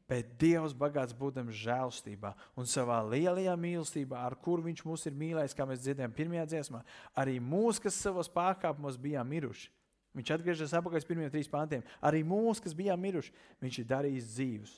Bet 0.05 0.35
Dievs 0.37 0.75
bagāts 0.77 1.15
būdams 1.17 1.55
žēlstībā 1.63 2.35
un 2.59 2.67
savā 2.69 2.99
lielajā 3.09 3.55
mīlestībā, 3.57 4.19
ar 4.21 4.35
kuru 4.37 4.67
Viņš 4.67 4.83
mūs 4.85 5.07
ir 5.09 5.15
mīlējis, 5.17 5.55
kā 5.57 5.65
mēs 5.65 5.81
dzirdējām 5.81 6.13
pirmajā 6.13 6.45
dziesmā, 6.51 6.83
arī 7.17 7.39
mūs, 7.41 7.79
kas 7.81 7.97
savos 7.97 8.29
pārkāpumos 8.29 8.99
bijām 9.01 9.33
miruši. 9.33 9.71
Viņš 10.15 10.31
atgriežas 10.31 10.75
atpakaļ 10.77 11.01
uz 11.01 11.07
pirmiem 11.09 11.31
trīs 11.33 11.49
pantiem. 11.51 11.83
Arī 12.05 12.21
mūs, 12.23 12.61
kas 12.63 12.75
bijām 12.77 13.01
miruši, 13.03 13.33
viņš 13.63 13.79
ir 13.81 13.87
darījis 13.89 14.29
dzīvus 14.31 14.75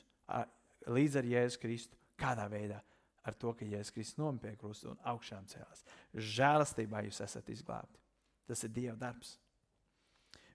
līdz 0.96 1.18
ar 1.20 1.28
Jēzu 1.28 1.60
Kristu. 1.62 1.98
Kādā 2.18 2.48
veidā? 2.50 2.80
Ar 3.28 3.36
to, 3.36 3.52
ka 3.54 3.66
Jēzus 3.68 3.92
Kristus 3.94 4.18
nomira 4.18 4.48
pie 4.48 4.58
krusta 4.58 4.88
un 4.90 4.98
augšām 5.06 5.44
cēlās. 5.50 5.84
Žēlastībā 6.16 7.04
jūs 7.06 7.20
esat 7.22 7.50
izglābti. 7.52 8.00
Tas 8.48 8.64
ir 8.64 8.72
Dieva 8.72 8.96
darbs. 8.98 9.36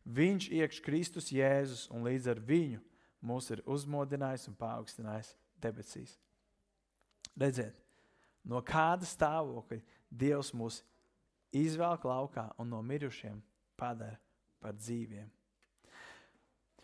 Viņš 0.04 0.50
iekš 0.58 0.82
Kristus 0.84 1.30
Jēzus 1.32 1.86
un 1.94 2.04
līdz 2.08 2.32
ar 2.34 2.42
viņu 2.44 2.82
mūs 3.24 3.50
ir 3.54 3.64
uzmodinājis 3.70 4.50
un 4.52 4.58
paaugstinājis 4.60 5.34
debesīs. 5.64 6.18
Redziet, 7.40 7.78
no 8.46 8.62
kāda 8.66 9.08
stāvokļa 9.08 9.82
Dievs 10.14 10.52
mūs 10.54 10.84
izvelk 11.58 12.04
laukā 12.06 12.52
un 12.62 12.70
no 12.70 12.82
mirušiem 12.86 13.40
padara 13.80 14.20
par 14.62 14.76
dzīviem. 14.78 15.26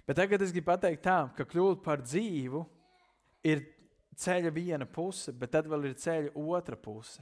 Bet 0.08 0.17
tagad 0.17 0.41
es 0.41 0.54
gribu 0.54 0.71
pateikt 0.71 1.04
tā, 1.06 1.19
ka 1.38 1.45
kļūt 1.45 1.84
par 1.86 2.02
dzīvu 2.02 2.63
ir 3.45 3.62
ceļa 4.17 4.49
viena 4.54 4.88
puse, 4.89 5.30
bet 5.32 5.54
tad 5.54 5.69
vēl 5.69 5.91
ir 5.91 5.99
ceļa 6.02 6.34
otra 6.34 6.80
puse. 6.80 7.21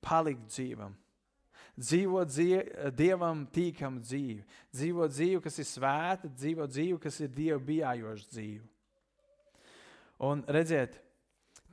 Palikt 0.00 0.48
dzīvam 0.48 0.94
dzīvot 1.76 2.32
dzie, 2.32 2.62
dievam 2.96 3.44
tīkamu 3.52 4.00
dzīvi, 4.00 4.42
dzīvot 4.74 5.12
dzīvi, 5.12 5.42
kas 5.44 5.60
ir 5.60 5.68
svēta, 5.68 6.30
dzīvot 6.32 6.72
dzīvi, 6.72 6.98
kas 7.02 7.20
ir 7.20 7.32
dievu 7.36 7.60
bijājoša 7.68 8.32
dzīve. 8.32 8.64
Un 10.26 10.40
redziet, 10.48 10.96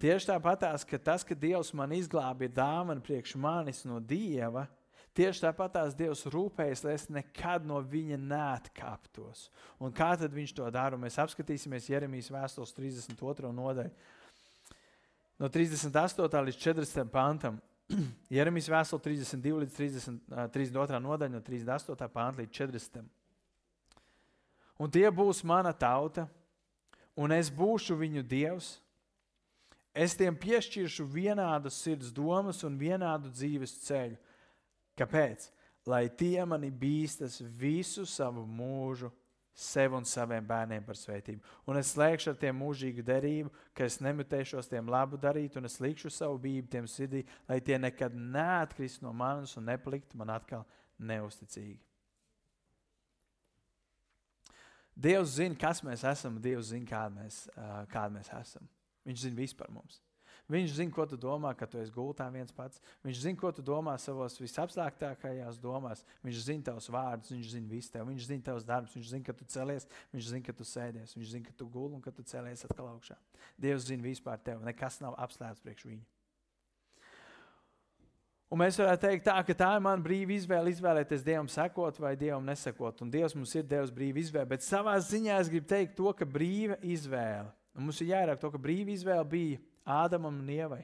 tieši 0.04 0.34
tāpatās, 0.34 0.84
ka 0.84 1.00
tas, 1.00 1.24
ka 1.24 1.36
Dievs 1.36 1.72
man 1.76 1.94
izglāba, 1.96 2.44
ir 2.44 2.56
dāvana 2.56 3.04
priekš 3.04 3.38
manis 3.39 3.84
no 3.88 4.02
Dieva. 4.04 4.68
Tieši 5.13 5.44
tāpatās 5.46 5.94
Dievs 5.96 6.26
rūpējas, 6.34 6.82
lai 6.84 6.96
es 6.98 7.06
nekad 7.13 7.68
no 7.70 7.78
viņa 7.86 8.18
neatkāptos. 8.18 9.46
Un 9.80 9.94
kā 9.96 10.10
tad 10.18 10.34
viņš 10.34 10.56
to 10.58 10.68
dara? 10.74 10.98
Mēs 11.00 11.20
apskatīsimies 11.22 11.88
Jeremijas 11.92 12.32
vēstules 12.34 12.74
32. 12.76 13.54
nodaļu. 13.54 13.94
No 15.39 15.50
38. 15.54 16.42
līdz 16.50 16.60
40. 16.66 17.06
pantam. 17.13 17.62
Jeremijas 18.34 18.69
vēstule 18.71 19.03
32 19.06 19.63
līdz 19.63 19.75
30, 19.77 20.21
32 20.53 21.01
nodaļa, 21.03 21.34
no 21.36 21.41
38. 21.43 22.10
pānta 22.13 22.41
līdz 22.41 22.56
40. 22.60 23.03
Un 24.82 24.91
tie 24.91 25.06
būs 25.13 25.43
mana 25.45 25.73
tauta, 25.73 26.27
un 27.15 27.34
es 27.36 27.51
būšu 27.53 27.97
viņu 27.99 28.23
dievs. 28.25 28.77
Es 29.93 30.15
tiem 30.17 30.34
piešķiršu 30.34 31.06
vienādas 31.06 31.77
sirds 31.84 32.10
domas 32.10 32.63
un 32.65 32.79
vienādu 32.79 33.29
dzīves 33.29 33.75
ceļu. 33.86 34.17
Kāpēc? 34.97 35.51
Lai 35.86 36.08
tie 36.10 36.41
mani 36.47 36.71
bīstas 36.71 37.38
visu 37.60 38.08
savu 38.10 38.45
mūžu 38.47 39.12
sev 39.54 39.94
un 39.94 40.06
saviem 40.06 40.46
bērniem 40.48 40.84
par 40.86 40.98
svētību. 40.98 41.42
Un 41.70 41.78
es 41.78 41.94
slēgšu 41.94 42.32
ar 42.32 42.38
tiem 42.42 42.58
mūžīgu 42.58 43.06
derību, 43.06 43.52
ka 43.78 43.86
es 43.86 44.00
nemutēšos 44.02 44.70
tiem 44.72 44.89
labu 44.89 45.20
darīt, 45.22 45.58
un 45.60 45.70
es 45.70 45.80
likšu 45.84 46.10
savu 46.13 46.39
bību 46.42 46.72
tiem 46.74 46.89
sirdī, 46.89 47.24
lai 47.50 47.60
tie 47.62 47.78
nekad 47.78 48.16
neatkrist 48.18 49.04
no 49.06 49.13
manis 49.13 49.54
un 49.58 49.70
nepalikt 49.70 50.16
man 50.18 50.34
atkal 50.34 50.66
neusticīgi. 50.98 51.82
Dievs 54.94 55.38
zina, 55.39 55.58
kas 55.58 55.82
mēs 55.86 56.04
esam, 56.06 56.38
Dievs 56.42 56.70
zina, 56.70 56.86
kāda 56.89 57.16
mēs, 57.18 57.44
kāda 57.94 58.10
mēs 58.13 58.30
esam. 58.38 58.66
Viņš 59.08 59.24
zina 59.26 59.39
visu 59.42 59.58
par 59.58 59.72
mums. 59.74 60.02
Viņš 60.51 60.73
zina, 60.75 60.91
ko 60.91 61.06
tu 61.08 61.15
domā, 61.15 61.53
kad 61.56 61.69
tu 61.71 61.79
esi 61.79 61.91
gultā 61.93 62.25
viens 62.32 62.51
pats. 62.51 62.82
Viņš 63.06 63.19
zina, 63.23 63.39
ko 63.39 63.51
tu 63.56 63.63
domā 63.63 63.93
savos 64.01 64.36
visapstāktākajās 64.41 65.60
domās. 65.62 66.03
Viņš 66.25 66.41
zina 66.49 66.67
tavus 66.67 66.89
vārdus, 66.91 67.32
viņš 67.32 67.53
zina 67.53 67.71
visu 67.71 67.93
tevi. 67.93 68.10
Viņš 68.12 68.27
zina 68.27 68.47
tavus 68.49 68.67
darbus, 68.67 68.97
viņš 68.97 69.13
zina, 69.13 69.23
ka 69.23 69.38
tu 69.39 69.47
celies, 69.47 69.88
viņš 70.12 70.27
zina, 70.34 70.45
ka 70.49 70.58
tu 70.58 70.67
sēdies, 70.67 71.15
viņš 71.15 71.32
zina, 71.38 71.47
ka 71.47 71.56
tu 71.62 71.69
guli 71.71 71.95
un 71.95 72.03
ka 72.03 72.12
tu 72.12 72.27
celies 72.27 72.65
atkal 72.67 72.91
augšā. 72.91 73.15
Dievs 73.56 73.88
zina 73.88 74.03
vispār 74.03 74.43
tevi. 74.43 74.67
Nekas 74.67 74.99
nav 75.06 75.15
apslēpts 75.23 75.63
priekš 75.63 75.88
viņu. 75.88 76.06
Un 78.53 78.60
mēs 78.62 78.75
varētu 78.77 79.08
teikt, 79.08 79.23
tā, 79.25 79.39
ka 79.47 79.53
tā 79.58 79.67
ir 79.73 79.82
mana 79.82 80.03
brīva 80.03 80.36
izvēle, 80.36 80.75
izvēlēties 80.75 81.23
Dievam 81.25 81.47
sekot 81.49 81.97
vai 81.97 82.12
Dievam 82.19 82.43
nesekot. 82.45 82.99
Un 83.01 83.10
Dievs 83.10 83.34
mums 83.34 83.56
ir 83.58 83.63
devis 83.65 83.89
brīvu 83.95 84.21
izvēli. 84.21 84.51
Bet 84.51 84.62
savā 84.62 84.93
ziņā 85.01 85.39
es 85.41 85.49
gribu 85.49 85.71
teikt 85.71 85.95
to, 85.97 86.12
ka 86.13 86.27
brīva 86.29 86.77
izvēle, 86.86 87.47
un 87.73 87.88
mums 87.88 88.03
ir 88.03 88.12
jārāk 88.12 88.43
to, 88.43 88.51
ka 88.53 88.62
brīva 88.62 88.93
izvēle 88.93 89.25
bija 89.32 89.62
Ādamam 89.84 90.39
un 90.39 90.50
Ievai. 90.50 90.84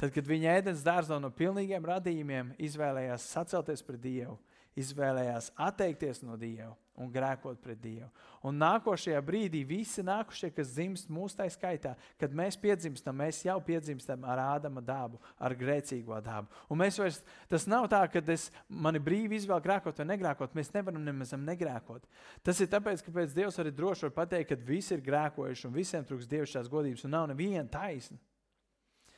Tad, 0.00 0.10
kad 0.14 0.26
viņi 0.26 0.48
ēdienas 0.50 0.82
dārzā 0.82 1.18
no 1.20 1.28
pilnīgiem 1.30 1.84
radījumiem 1.86 2.54
izvēlējās 2.58 3.26
sacelties 3.34 3.84
pret 3.86 4.00
Dievu, 4.02 4.38
izvēlējās 4.78 5.50
atteikties 5.60 6.22
no 6.24 6.38
Dieva 6.40 6.72
un 7.00 7.08
grēkot 7.12 7.60
pret 7.62 7.78
Dievu. 7.80 8.08
Un 8.46 8.58
nākošajā 8.60 9.20
brīdī 9.24 9.62
visi 9.66 10.02
nākušie, 10.04 10.50
kas 10.54 10.72
dzimst 10.74 11.10
mūsu 11.12 11.38
tā 11.38 11.46
skaitā, 11.52 11.94
kad 12.20 12.34
mēs 12.36 12.58
piedzimstam, 12.60 13.16
mēs 13.22 13.40
jau 13.46 13.56
piedzimstam 13.64 14.26
ar 14.28 14.42
ādama 14.44 14.82
dabu, 14.84 15.20
ar 15.40 15.54
grēcīgo 15.56 16.18
dabu. 16.24 16.52
Un 16.68 16.82
mēs 16.82 16.98
vairs, 17.00 17.22
tas 17.50 17.66
nav 17.70 17.88
tā, 17.92 18.02
ka 18.12 18.22
es, 18.34 18.50
mani 18.68 19.00
brīvi 19.02 19.38
izvēlu 19.40 19.64
grēkot 19.64 20.02
vai 20.02 20.08
negrēkot. 20.12 20.56
Mēs 20.58 20.72
nevaram 20.74 21.04
nemaz 21.06 21.32
negrēkot. 21.36 22.08
Tas 22.44 22.60
ir 22.60 22.70
tāpēc, 22.72 23.04
ka 23.04 23.14
pēc 23.14 23.36
Dievs 23.36 23.60
arī 23.62 23.72
droši 23.76 24.08
var 24.08 24.16
pateikt, 24.22 24.52
ka 24.52 24.68
visi 24.68 24.96
ir 24.96 25.04
grēkojuši 25.06 25.68
un 25.68 25.76
visiem 25.76 26.04
trūks 26.08 26.28
dievišķās 26.30 26.70
godības 26.72 27.08
un 27.08 27.16
nav 27.16 27.30
neviena 27.32 27.68
taisna. 27.72 28.20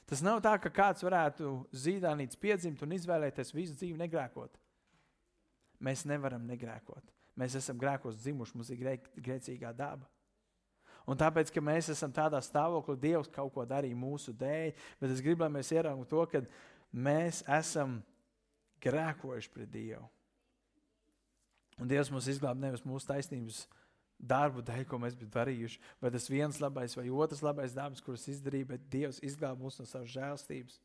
Tas 0.05 0.21
nav 0.21 0.43
tā, 0.45 0.53
ka 0.61 0.69
kāds 0.69 1.03
varētu 1.03 1.57
zīdānīts 1.73 2.39
piedzimt 2.39 2.83
un 2.85 2.93
izvēlēties 2.93 3.55
visu 3.57 3.73
dzīvi 3.79 3.97
negrēkot. 4.05 4.61
Mēs 5.83 6.05
nevaram 6.09 6.45
negrēkot. 6.47 7.13
Mēs 7.39 7.57
esam 7.59 7.79
grēkos 7.81 8.21
dzimuši, 8.23 8.57
mums 8.59 8.71
ir 8.71 8.79
grēk, 8.79 9.09
grēcīgā 9.19 9.73
daba. 9.75 10.07
Un 11.05 11.19
tāpēc, 11.21 11.51
ka 11.53 11.61
mēs 11.61 11.91
esam 11.93 12.13
tādā 12.15 12.39
stāvoklī, 12.41 12.97
Dievs 13.01 13.29
kaut 13.33 13.53
ko 13.53 13.65
darīja 13.69 13.99
mūsu 13.99 14.33
dēļ, 14.41 14.73
bet 15.01 15.13
es 15.13 15.21
gribu, 15.25 15.45
lai 15.45 15.51
mēs 15.53 15.73
ieraugtu 15.75 16.09
to, 16.15 16.23
ka 16.31 16.41
mēs 16.97 17.43
esam 17.59 17.99
grēkojuši 18.85 19.53
pret 19.53 19.73
Dievu. 19.73 20.07
Un 21.83 21.91
Dievs 21.91 22.13
mūs 22.15 22.31
izglāba 22.31 22.63
nevis 22.63 22.87
mūsu 22.87 23.11
taisnības 23.11 23.65
darbu 24.17 24.63
dēļ, 24.65 24.85
ko 24.89 25.01
mēs 25.03 25.17
bijām 25.19 25.33
darījuši, 25.35 25.81
vai 26.01 26.13
tas 26.15 26.31
viens 26.31 26.61
labais 26.63 26.97
vai 26.97 27.09
otrs 27.11 27.43
labais 27.45 27.75
darbs, 27.77 28.03
kurus 28.05 28.29
izdarīja, 28.31 28.71
bet 28.73 28.89
Dievs 28.93 29.21
izglāba 29.27 29.61
mūs 29.61 29.81
no 29.83 29.89
savas 29.91 30.13
žēlstības. 30.15 30.79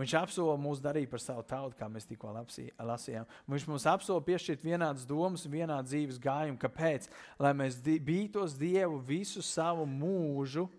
Viņš 0.00 0.14
apsola 0.16 0.56
mūs 0.56 0.80
darīt 0.80 1.10
par 1.12 1.20
savu 1.20 1.42
tautu, 1.44 1.76
kā 1.76 1.88
mēs 1.92 2.08
tikko 2.08 2.32
lasījām. 2.32 3.26
Viņš 3.50 3.66
mums 3.68 3.84
apsola 3.90 4.22
piešķirt 4.24 4.62
vienādas 4.64 5.04
domas 5.08 5.44
un 5.44 5.52
vienādu 5.52 5.90
dzīves 5.90 6.20
gājumu. 6.22 6.56
Kāpēc? 6.62 7.10
Lai 7.40 7.52
mēs 7.58 7.76
bītos 7.84 8.56
Dievu 8.56 9.00
visu 9.04 9.44
savu 9.44 9.84
mūžu, 9.90 10.70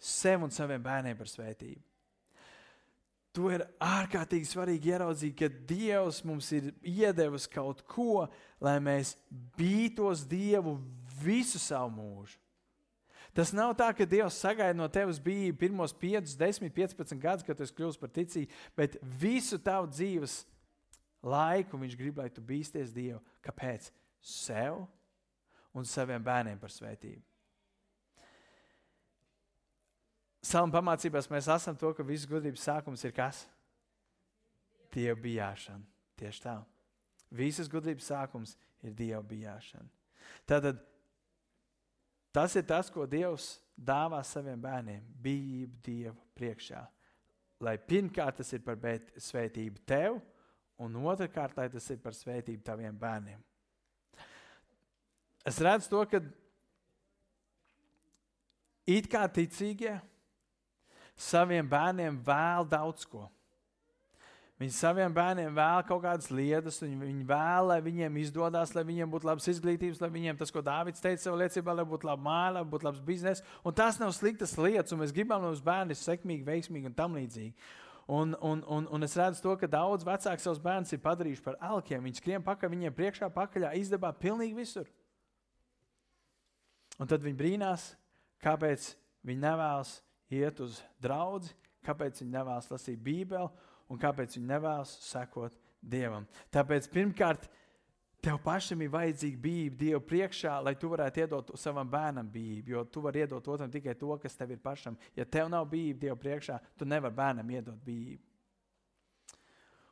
sev 0.00 0.48
un 0.48 0.50
saviem 0.54 0.82
bērniem 0.82 1.18
par 1.18 1.30
svētību. 1.30 1.84
To 3.38 3.46
ir 3.54 3.62
ārkārtīgi 3.78 4.48
svarīgi 4.50 4.90
ieraudzīt, 4.90 5.36
ka 5.38 5.46
Dievs 5.70 6.24
mums 6.26 6.48
ir 6.56 6.72
iedevis 6.82 7.46
kaut 7.46 7.84
ko, 7.86 8.24
lai 8.58 8.80
mēs 8.82 9.14
bītos 9.58 10.24
Dievu 10.26 10.74
visu 11.22 11.60
savu 11.62 11.92
mūžu. 12.00 12.40
Tas 13.36 13.52
nav 13.54 13.76
tā, 13.78 13.86
ka 13.94 14.06
Dievs 14.08 14.38
sagaida 14.42 14.74
no 14.74 14.88
tevis 14.90 15.20
bija 15.22 15.54
pirmos 15.54 15.94
5, 15.94 16.34
10, 16.38 16.72
15 16.74 17.20
gadus, 17.22 17.46
kad 17.46 17.58
tu 17.58 17.68
kļūsi 17.76 18.00
par 18.00 18.10
ticīgu, 18.14 18.50
bet 18.76 18.98
visu 19.20 19.58
tavu 19.62 19.86
dzīves 19.92 20.40
laiku 21.22 21.78
viņš 21.78 21.96
grib, 21.98 22.18
lai 22.18 22.30
tu 22.34 22.42
bīsties 22.42 22.94
Dievu. 22.94 23.20
Kāpēc? 23.44 23.92
Sev 24.20 24.82
un 25.76 25.86
saviem 25.86 26.22
bērniem 26.24 26.58
par 26.60 26.72
svētību. 26.74 27.22
Salmu 30.50 30.72
pamācībās 30.72 31.28
mēs 31.30 31.48
esam 31.52 31.76
to, 31.76 31.92
ka 31.94 32.04
visas 32.06 32.28
gudrības 32.28 32.64
sākums 32.64 33.04
ir 33.04 33.12
kas? 33.14 33.44
Dieva 34.90 35.14
bijāšana. 35.20 35.84
Tieši 36.18 36.42
tā. 36.42 36.56
Visas 37.30 37.68
gudrības 37.70 38.08
sākums 38.10 38.56
ir 38.82 38.94
Dieva 38.96 39.20
bijāšana. 39.22 39.86
Tātad 40.48 40.80
Tas 42.32 42.54
ir 42.56 42.62
tas, 42.66 42.90
ko 42.90 43.06
Dievs 43.10 43.58
dāvā 43.74 44.20
saviem 44.24 44.60
bērniem- 44.60 45.02
bijību 45.24 45.82
Dieva 45.82 46.16
priekšā. 46.34 46.86
Lai 47.60 47.76
pirmkārt 47.76 48.36
tas 48.36 48.52
ir 48.52 48.60
par 48.60 48.76
svētību 48.76 49.84
tev, 49.84 50.20
un 50.78 50.94
otrkārt, 50.94 51.56
lai 51.56 51.68
tas 51.68 51.90
ir 51.90 51.98
par 51.98 52.12
svētību 52.12 52.62
taviem 52.64 52.96
bērniem. 52.96 53.42
Es 55.44 55.58
redzu 55.58 55.88
to, 55.88 56.04
ka 56.06 56.20
it 58.86 59.08
kā 59.08 59.26
ticīgie 59.28 60.00
saviem 61.16 61.68
bērniem 61.68 62.22
vēl 62.24 62.68
daudz 62.68 63.04
ko. 63.04 63.30
Viņi 64.60 64.74
saviem 64.76 65.12
bērniem 65.16 65.54
vēl 65.56 65.82
kaut 65.88 66.02
kādas 66.04 66.26
lietas, 66.28 66.82
un 66.84 66.98
viņi 67.00 67.22
vēl, 67.24 67.68
lai 67.70 67.78
viņiem 67.80 68.16
izdodas, 68.20 68.74
lai 68.76 68.82
viņiem 68.84 69.08
būtu 69.08 69.24
labas 69.24 69.48
izglītības, 69.48 70.02
lai 70.02 70.10
viņiem 70.12 70.36
tas, 70.36 70.52
ko 70.52 70.60
Dārvids 70.60 71.00
teica 71.00 71.22
savā 71.22 71.38
liecībā, 71.46 71.72
lai 71.78 71.86
būtu 71.88 72.04
laba 72.04 72.20
māja, 72.26 72.50
lai 72.58 72.64
būtu 72.68 72.84
labs 72.84 73.00
bizness. 73.06 73.44
Un 73.64 73.72
tās 73.78 73.96
nav 74.02 74.12
sliktas 74.12 74.52
lietas, 74.60 74.92
un 74.92 75.00
mēs 75.00 75.14
gribam, 75.16 75.40
lai 75.40 75.54
mūsu 75.54 75.64
bērni 75.64 75.96
ir 75.96 76.00
sekmīgi, 76.02 76.44
veiksmīgi 76.44 76.90
un 76.90 76.96
tam 76.98 77.16
līdzīgi. 77.16 77.70
Un, 78.10 78.34
un, 78.44 78.60
un, 78.68 78.90
un 78.92 79.06
es 79.06 79.16
redzu 79.16 79.40
to, 79.46 79.54
ka 79.56 79.70
daudz 79.70 80.04
vecāku 80.04 80.44
savus 80.44 80.60
bērnus 80.60 80.92
ir 80.92 81.00
padarījuši 81.06 81.46
par 81.46 81.56
alkiem. 81.70 82.04
Viņi 82.04 82.20
skrien 82.20 82.44
pakaļ, 82.44 82.74
viņiem 82.74 82.98
priekšā 83.00 83.30
pakaļā 83.32 83.72
izdevā 83.80 84.12
pilnīgi 84.20 84.58
visur. 84.60 84.92
Un 87.00 87.08
tad 87.08 87.24
viņi 87.24 87.40
brīnās, 87.40 87.94
kāpēc 88.44 88.92
viņi 89.24 89.40
nevēlas 89.46 89.96
iet 90.36 90.60
uz 90.60 90.82
draugu, 91.00 91.48
kāpēc 91.86 92.20
viņi 92.20 92.34
nevēlas 92.34 92.68
lasīt 92.74 93.00
Bībeli 93.00 93.48
un 93.90 93.98
kāpēc 94.00 94.36
viņi 94.38 94.50
nevēlas 94.50 94.92
sekot 95.04 95.56
Dievam. 95.80 96.26
Tāpēc 96.52 96.86
pirmkārt, 96.92 97.48
tev 98.20 98.38
pašam 98.44 98.82
ir 98.84 98.92
vajadzīga 98.92 99.40
bība 99.40 99.78
Dieva 99.80 100.00
priekšā, 100.04 100.58
lai 100.62 100.74
tu 100.78 100.90
varētu 100.92 101.22
iedot 101.24 101.52
savam 101.58 101.88
bērnam 101.90 102.28
bību. 102.30 102.74
Jo 102.74 102.84
tu 102.84 103.02
vari 103.04 103.24
iedot 103.24 103.48
otram 103.48 103.72
tikai 103.72 103.96
to, 103.98 104.12
kas 104.20 104.36
tev 104.36 104.52
ir 104.52 104.60
pašam. 104.62 104.98
Ja 105.16 105.24
tev 105.24 105.48
nav 105.52 105.66
bība 105.72 106.04
Dieva 106.04 106.18
priekšā, 106.20 106.60
tu 106.78 106.88
nevari 106.88 107.16
bērnam 107.16 107.54
iedot 107.56 107.80
bību. 107.86 108.22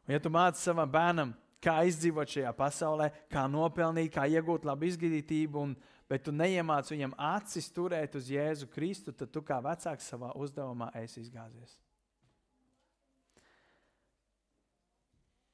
Un 0.07 0.15
ja 0.17 0.21
tu 0.25 0.33
māci 0.33 0.65
savam 0.65 0.89
bērnam, 0.89 1.35
kā 1.65 1.81
izdzīvot 1.89 2.31
šajā 2.33 2.53
pasaulē, 2.57 3.11
kā 3.33 3.43
nopelnīt, 3.51 4.13
kā 4.15 4.29
iegūt 4.31 4.65
labu 4.69 4.89
izglītību, 4.89 5.65
un, 5.65 5.75
bet 6.09 6.25
tu 6.25 6.33
neiemāci 6.33 6.95
viņam 6.95 7.17
acis 7.35 7.69
turēt 7.75 8.17
uz 8.17 8.31
Jēzu 8.33 8.71
Kristu, 8.73 9.13
tad 9.13 9.33
tu 9.35 9.43
kā 9.45 9.59
vecāks 9.65 10.09
savā 10.09 10.31
uzdevumā 10.39 10.93
esi 11.03 11.21
izgāzies. 11.25 11.77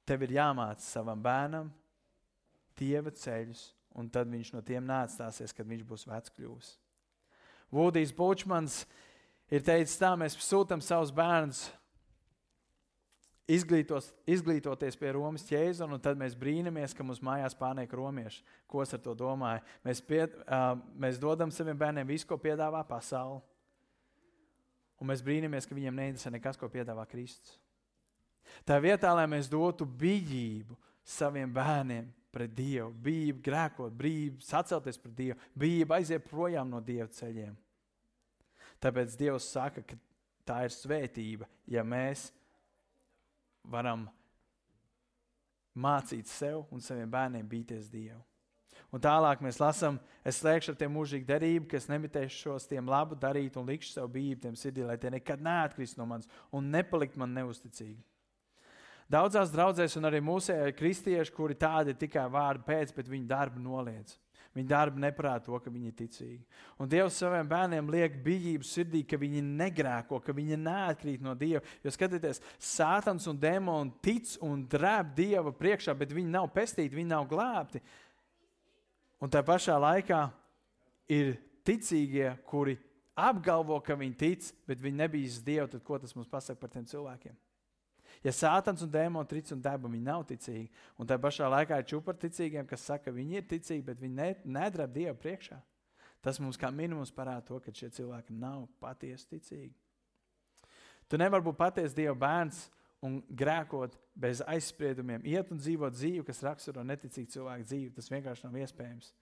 Tev 0.05 0.27
ir 0.27 0.37
jāmāca 0.37 0.85
savam 0.85 1.21
bērnam 1.25 1.71
dieva 2.79 3.13
ceļus, 3.15 3.71
un 3.97 4.11
tad 4.13 4.29
viņš 4.29 4.53
no 4.55 4.61
tiem 4.67 4.85
neatstāsies, 4.89 5.55
kad 5.55 5.69
viņš 5.69 5.87
būs 5.89 6.07
vecs 6.11 6.35
kļuvis. 6.35 6.75
Vudijs 7.75 8.13
Bučmans 8.15 8.83
ir 9.51 9.65
teicis, 9.65 9.97
tā 9.99 10.13
mēs 10.19 10.37
sūtām 10.43 10.83
savus 10.85 11.13
bērnus 11.15 11.65
izglītos, 13.51 14.11
izglītoties 14.31 14.97
pie 14.99 15.13
Romas 15.17 15.45
ķēzona, 15.49 15.97
un 15.97 16.03
tad 16.03 16.21
mēs 16.21 16.37
brīnamies, 16.39 16.95
ka 16.97 17.07
mums 17.07 17.23
mājās 17.25 17.57
pārniek 17.59 17.93
romieši. 17.93 18.45
Ko 18.71 18.83
es 18.85 18.95
ar 18.97 19.03
to 19.05 19.15
domāju? 19.19 19.65
Mēs, 19.85 20.01
pie, 20.05 20.25
uh, 20.47 20.71
mēs 21.01 21.21
dodam 21.23 21.53
saviem 21.53 21.79
bērniem 21.81 22.09
visu, 22.09 22.29
ko 22.29 22.39
piedāvā 22.41 22.85
pasaule. 22.89 23.43
Un 25.01 25.11
mēs 25.11 25.25
brīnamies, 25.27 25.67
ka 25.69 25.77
viņiem 25.77 26.01
neinteresē 26.01 26.33
nekas, 26.33 26.59
ko 26.61 26.71
piedāvā 26.73 27.05
Kristus. 27.11 27.59
Tā 28.65 28.79
vietā, 28.83 29.13
lai 29.17 29.27
mēs 29.31 29.51
dotu 29.51 29.87
bijību 29.87 30.77
saviem 31.05 31.53
bērniem 31.53 32.09
pret 32.35 32.55
Dievu, 32.57 32.91
bijību 33.05 33.43
grēkot, 33.45 33.95
brīvību 33.95 34.43
sacelties 34.43 34.99
pret 34.99 35.15
Dievu, 35.19 35.39
bijību 35.59 35.95
aiziet 35.97 36.27
projām 36.27 36.73
no 36.73 36.81
Dieva 36.83 37.07
ceļiem. 37.13 37.55
Tāpēc 38.83 39.15
Dievs 39.21 39.47
saka, 39.55 39.85
ka 39.87 39.97
tā 40.45 40.65
ir 40.67 40.75
svētība, 40.75 41.49
ja 41.71 41.85
mēs 41.87 42.29
varam 43.65 44.09
mācīt 45.75 46.29
sev 46.31 46.65
un 46.75 46.83
saviem 46.85 47.11
bērniem 47.11 47.47
bīties 47.49 47.91
Dievu. 47.93 48.21
Un 48.95 49.03
tālāk 49.03 49.41
mēs 49.43 49.59
lasām, 49.59 49.97
es 50.23 50.39
slēgšu 50.39 50.71
ar 50.71 50.77
tiem 50.79 50.93
mūžīgu 50.95 51.27
derību, 51.27 51.67
ka 51.71 51.79
es 51.81 51.89
nemitēšu 51.91 52.45
šos 52.45 52.69
tiem 52.71 52.87
labu 52.87 53.17
darīt 53.19 53.57
un 53.59 53.67
likšu 53.67 53.91
savu 53.97 54.13
bību 54.15 54.45
tiem 54.45 54.59
sirdī, 54.59 54.85
lai 54.87 54.95
tie 55.03 55.11
nekad 55.11 55.43
neatkrist 55.43 55.99
no 55.99 56.07
manis 56.07 56.31
un 56.55 56.69
nepalikt 56.71 57.19
man 57.19 57.35
neusticīgi. 57.35 57.99
Daudzās 59.11 59.53
draudzēs, 59.53 59.99
un 60.01 60.09
arī 60.09 60.21
mūsējie 60.25 60.75
kristieši, 60.79 61.33
kuri 61.35 61.57
tādi 61.61 61.95
tikai 61.99 62.25
vārdu 62.33 62.65
pēc, 62.67 62.95
bet 62.97 63.11
viņu 63.11 63.29
darbu 63.29 63.61
noliedz. 63.61 64.17
Viņa 64.55 64.71
darba 64.71 65.03
neprāt 65.03 65.43
to, 65.49 65.59
ka 65.59 65.71
viņi 65.71 65.89
ir 65.91 65.95
ticīgi. 65.99 66.45
Un 66.79 66.89
Dievs 66.91 67.17
saviem 67.19 67.49
bērniem 67.51 67.89
liek 67.91 68.21
bijību 68.23 68.67
sirdī, 68.67 69.01
ka 69.03 69.19
viņi 69.19 69.43
negrēko, 69.43 70.21
ka 70.23 70.35
viņi 70.35 70.59
neatkrīt 70.63 71.25
no 71.27 71.35
Dieva. 71.35 71.63
Jo 71.83 71.91
skatieties, 71.91 72.39
Sātans 72.63 73.27
un 73.31 73.41
demoni 73.43 73.91
tic 74.05 74.37
un 74.47 74.63
drēb 74.71 75.11
Dieva 75.19 75.51
priekšā, 75.59 75.97
bet 75.99 76.15
viņi 76.15 76.31
nav 76.37 76.53
pestīti, 76.55 76.95
viņi 76.95 77.11
nav 77.11 77.27
glābti. 77.31 77.83
Un 79.19 79.33
tā 79.33 79.43
pašā 79.43 79.75
laikā 79.83 80.23
ir 81.11 81.35
ticīgie, 81.67 82.31
kuri 82.47 82.77
apgalvo, 83.19 83.81
ka 83.83 83.99
viņi 83.99 84.19
tic, 84.23 84.53
bet 84.71 84.79
viņi 84.79 85.03
nebija 85.03 85.43
Dievu. 85.51 85.73
Tad 85.75 85.83
ko 85.83 85.99
tas 85.99 86.15
mums 86.15 86.31
pasaka 86.31 86.63
par 86.63 86.71
tiem 86.71 86.87
cilvēkiem? 86.87 87.35
Ja 88.25 88.33
sātans 88.33 88.81
un 88.81 88.89
dēmoni 88.89 89.29
tic 89.29 89.51
un 89.53 89.61
daba, 89.61 89.91
viņi 89.91 90.07
nav 90.07 90.25
ticīgi. 90.31 90.71
Un 90.97 91.09
tā 91.09 91.19
pašā 91.21 91.49
laikā 91.53 91.77
ir 91.81 91.89
čūpa 91.91 92.15
ar 92.15 92.21
ticīgiem, 92.23 92.67
kas 92.67 92.87
saka, 92.89 93.11
ka 93.11 93.17
viņi 93.17 93.37
ir 93.37 93.49
ticīgi, 93.51 93.85
bet 93.85 94.01
viņi 94.01 94.17
ne, 94.17 94.29
nedrab 94.57 94.95
Dievu 94.95 95.17
priekšā. 95.21 95.59
Tas 96.25 96.41
mums 96.41 96.57
kā 96.57 96.71
minimums 96.73 97.13
parāda 97.13 97.45
to, 97.51 97.59
ka 97.61 97.75
šie 97.77 97.91
cilvēki 97.93 98.33
nav 98.41 98.65
patiesi 98.81 99.29
ticīgi. 99.35 99.75
Tu 101.13 101.21
nevari 101.21 101.45
būt 101.45 101.59
patiesi 101.61 101.99
Dieva 101.99 102.17
bērns 102.17 102.63
un 103.05 103.21
grēkot 103.29 103.99
bez 104.17 104.41
aizspriedumiem, 104.49 105.27
iet 105.29 105.53
un 105.53 105.61
dzīvot 105.61 105.93
dzīvi, 105.93 106.25
kas 106.25 106.41
raksturo 106.47 106.85
neticīgu 106.87 107.35
cilvēku 107.37 107.69
dzīvi. 107.69 107.93
Tas 107.99 108.09
vienkārši 108.09 108.49
nav 108.49 108.57
iespējams. 108.65 109.13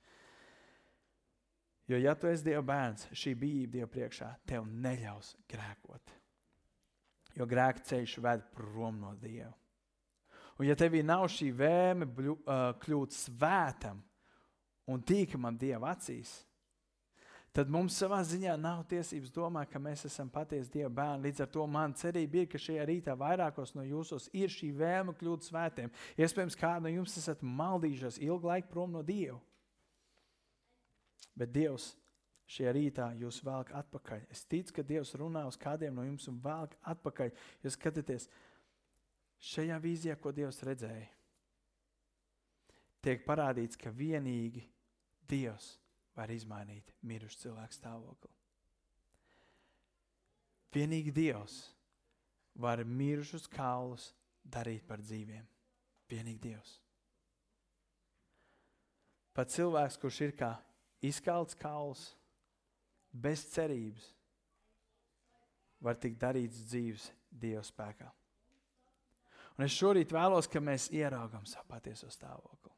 Jo, 1.90 1.98
ja 1.98 2.14
tu 2.14 2.30
esi 2.30 2.46
Dieva 2.46 2.62
bērns, 2.70 3.08
šī 3.18 3.34
bijība 3.34 3.80
Dieva 3.80 3.90
priekšā 3.90 4.30
tev 4.46 4.70
neļaus 4.70 5.34
grēkot. 5.50 6.21
Jo 7.38 7.48
grēka 7.48 7.84
ceļš 7.88 8.18
ved 8.22 8.46
prom 8.56 9.00
no 9.00 9.14
Dieva. 9.20 9.52
Un, 10.58 10.66
ja 10.68 10.76
tevī 10.78 11.00
nav 11.04 11.24
šī 11.32 11.48
vēlme 11.56 12.08
kļūt 12.82 13.14
svētam 13.16 14.02
un 14.90 15.00
tīkamam 15.02 15.56
Dieva 15.58 15.94
acīs, 15.94 16.42
tad 17.56 17.70
mums 17.72 17.96
savā 17.96 18.18
ziņā 18.24 18.54
nav 18.60 18.82
tiesības 18.90 19.32
domāt, 19.32 19.70
ka 19.72 19.80
mēs 19.80 20.04
esam 20.08 20.28
patiesi 20.32 20.70
Dieva 20.72 20.90
bērni. 20.92 21.28
Līdz 21.28 21.44
ar 21.44 21.50
to 21.56 21.64
man 21.68 21.96
cerība 21.96 22.42
ir, 22.42 22.50
ka 22.52 22.60
šajā 22.60 22.84
rītā 22.88 23.16
vairākos 23.18 23.74
no 23.76 23.84
jūsos 23.86 24.28
ir 24.36 24.52
šī 24.52 24.70
vēlme 24.76 25.16
kļūt 25.16 25.48
svētiem. 25.48 25.92
Iespējams, 26.20 26.58
kādu 26.58 26.86
no 26.86 26.94
jums 26.98 27.16
esat 27.20 27.44
maldījušies 27.44 28.20
ilgu 28.24 28.52
laiku 28.52 28.72
prom 28.72 28.92
no 28.92 29.02
Dieva. 29.06 29.40
Bet 31.36 31.52
Dievs 31.52 31.94
šajā 32.52 32.72
rītā 32.76 33.08
jūs 33.20 33.40
velk 33.46 33.72
atpakaļ. 33.78 34.26
Es 34.32 34.44
ticu, 34.48 34.76
ka 34.76 34.84
Dievs 34.86 35.14
runā 35.18 35.44
uz 35.48 35.58
kādiem 35.60 35.94
no 35.96 36.04
jums 36.06 36.28
un 36.30 36.40
velk 36.42 36.76
atpakaļ. 36.92 37.32
Jūs 37.64 37.78
skatāties 37.78 38.28
šajā 39.52 39.78
vīzijā, 39.82 40.16
ko 40.20 40.34
Dievs 40.36 40.60
redzēja. 40.66 41.08
Tiek 43.02 43.24
parādīts, 43.26 43.78
ka 43.80 43.90
vienīgi 43.90 44.62
Dievs 45.28 45.72
var 46.14 46.30
izmainīt 46.30 46.92
mirušu 47.08 47.46
cilvēku 47.46 47.78
stāvokli. 47.78 48.30
Vienīgi 50.72 51.12
Dievs 51.12 51.56
var 52.54 52.84
mirušus 52.84 53.48
kaulus 53.50 54.12
darīt 54.44 54.86
par 54.88 55.02
dzīviem. 55.02 55.44
Vienīgi 56.08 56.40
Dievs. 56.46 56.76
Pat 59.32 59.48
cilvēks, 59.48 59.96
kurš 59.96 60.20
ir 60.26 60.34
kā 60.36 60.52
izkalts 61.04 61.56
kauls, 61.56 62.10
bez 63.12 63.44
cerības 63.52 64.08
var 65.82 65.98
tikt 66.00 66.20
darīts 66.22 66.64
dzīves 66.70 67.10
Dieva 67.32 67.62
spēkā. 67.64 68.08
Un 69.58 69.66
es 69.66 69.74
šorīt 69.76 70.12
vēlos, 70.14 70.48
ka 70.48 70.60
mēs 70.64 70.88
ieraugām 70.94 71.44
savu 71.48 71.68
patieso 71.68 72.08
stāvokli. 72.12 72.72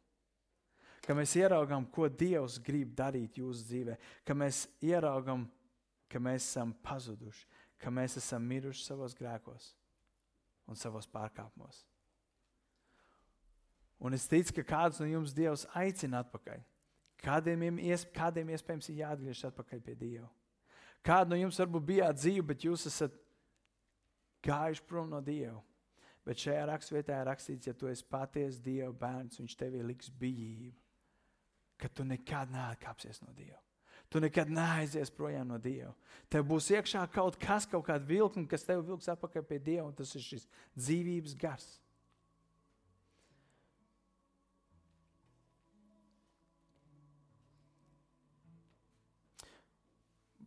Ka 1.04 1.14
mēs 1.14 1.34
ieraugām, 1.36 1.86
ko 1.92 2.08
Dievs 2.08 2.58
grib 2.64 2.94
darīt 2.96 3.38
jūsu 3.38 3.66
dzīvē, 3.68 3.96
ka 4.24 4.34
mēs 4.34 4.64
ieraugām, 4.82 5.44
ka 6.08 6.20
mēs 6.22 6.46
esam 6.48 6.72
pazuduši, 6.82 7.46
ka 7.78 7.92
mēs 7.92 8.16
esam 8.18 8.46
miruši 8.48 8.86
savos 8.86 9.14
grēkos 9.18 9.74
un 10.70 10.80
savos 10.80 11.06
pārkāpumos. 11.12 11.84
Un 14.04 14.16
es 14.16 14.26
ticu, 14.28 14.56
ka 14.58 14.64
kāds 14.74 15.00
no 15.00 15.06
jums 15.08 15.34
Dievs 15.36 15.66
aicina 15.76 16.24
atpakaļ. 16.24 16.64
Kādiem, 17.24 17.78
iesp 17.80 18.12
kādiem 18.14 18.50
iespējams 18.52 18.90
ir 18.92 19.00
jāatgriežas 19.00 19.48
atpakaļ 19.48 19.80
pie 19.84 19.94
Dieva? 19.96 20.28
Kāda 21.04 21.32
no 21.32 21.38
jums 21.40 21.58
varbūt 21.60 21.86
bijāt 21.88 22.18
dzīve, 22.20 22.44
bet 22.52 22.64
jūs 22.64 22.86
esat 22.88 23.16
gājuši 24.44 24.84
prom 24.88 25.10
no 25.12 25.20
Dieva? 25.24 25.60
Bet 26.24 26.40
šajā 26.40 26.62
raksturvietā 26.68 27.18
ir 27.20 27.28
rakstīts, 27.28 27.68
ja 27.68 27.74
tu 27.76 27.88
esi 27.90 28.04
patiesa 28.08 28.62
Dieva 28.64 28.92
bērns, 28.96 29.40
viņš 29.40 29.56
tev 29.60 29.76
liks 29.84 30.08
bijību, 30.20 30.72
ka 31.80 31.90
tu 31.92 32.06
nekad 32.08 32.52
neatkāpsies 32.52 33.20
no 33.24 33.32
Dieva. 33.36 33.60
Tu 34.12 34.20
nekad 34.22 34.48
neaizies 34.52 35.12
projām 35.12 35.48
no 35.52 35.58
Dieva. 35.60 35.92
Tev 36.32 36.46
būs 36.48 36.70
iekšā 36.72 37.02
kaut 37.12 37.36
kas, 37.40 37.66
kaut 37.68 37.84
kāda 37.88 38.04
vilkme, 38.08 38.46
kas 38.48 38.64
tev 38.64 38.84
vilks 38.86 39.08
atpakaļ 39.12 39.44
pie 39.48 39.58
Dieva, 39.58 39.88
un 39.88 39.96
tas 39.96 40.12
ir 40.16 40.24
šis 40.24 40.48
dzīvības 40.76 41.36
gars. 41.40 41.66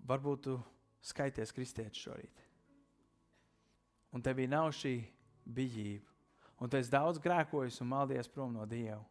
Varbūt 0.08 0.44
tu 0.48 0.58
skaities 1.04 1.52
kristietis 1.52 2.00
šorīt. 2.00 2.44
Un 4.16 4.24
tevī 4.24 4.48
nav 4.48 4.72
šī 4.76 5.02
bijība. 5.46 6.06
un 6.60 6.70
tu 6.70 6.78
esi 6.78 6.90
daudz 6.90 7.20
grēkojis 7.22 7.82
un 7.82 7.88
maldies 7.88 8.28
prom 8.28 8.54
no 8.54 8.66
Dieva. 8.66 9.04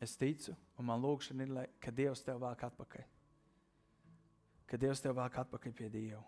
Es 0.00 0.16
ticu, 0.16 0.52
un 0.76 0.84
man 0.84 1.00
lūkšana 1.00 1.46
ir, 1.46 1.68
ka 1.80 1.90
Dievs 1.90 2.20
tev 2.20 2.42
vāk 2.42 2.66
atpakaļ. 2.66 3.04
Ka 4.68 4.76
Dievs 4.76 5.00
tev 5.00 5.16
vāk 5.16 5.38
atpakaļ 5.40 5.72
pie 5.72 5.88
Dieva. 5.88 6.20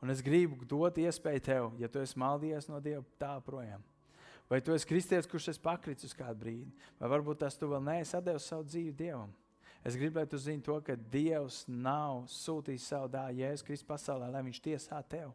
Un 0.00 0.10
es 0.10 0.22
gribu 0.24 0.64
dot 0.64 0.96
iespēju 0.98 1.42
tev, 1.44 1.68
ja 1.78 1.88
tu 1.88 2.00
esi 2.00 2.18
maldījies 2.18 2.70
no 2.70 2.80
Dieva, 2.80 3.04
tā 3.20 3.34
projām. 3.44 3.84
Vai 4.48 4.60
tu 4.64 4.72
esi 4.72 4.88
kristietis, 4.88 5.28
kurš 5.30 5.52
ir 5.52 5.60
pakritis 5.62 6.08
uz 6.08 6.16
kādu 6.16 6.40
brīdi, 6.40 6.72
vai 6.98 7.12
varbūt 7.12 7.44
tas 7.44 7.58
tu 7.58 7.68
vēl 7.68 7.84
neesi 7.84 8.24
devis 8.24 8.48
savu 8.48 8.64
dzīvi 8.64 8.96
Dievam. 8.96 9.30
Es 9.82 9.96
gribētu 9.98 10.38
zināt 10.38 10.66
to, 10.66 10.76
ka 10.86 10.94
Dievs 10.94 11.64
nav 11.66 12.28
sūtījis 12.30 12.84
savu 12.92 13.08
dāvanu 13.10 13.42
Jēzus 13.42 13.66
Kristus 13.66 13.88
pasaulē, 13.88 14.28
lai 14.30 14.44
viņš 14.46 14.60
tiesā 14.62 15.00
tevi. 15.10 15.32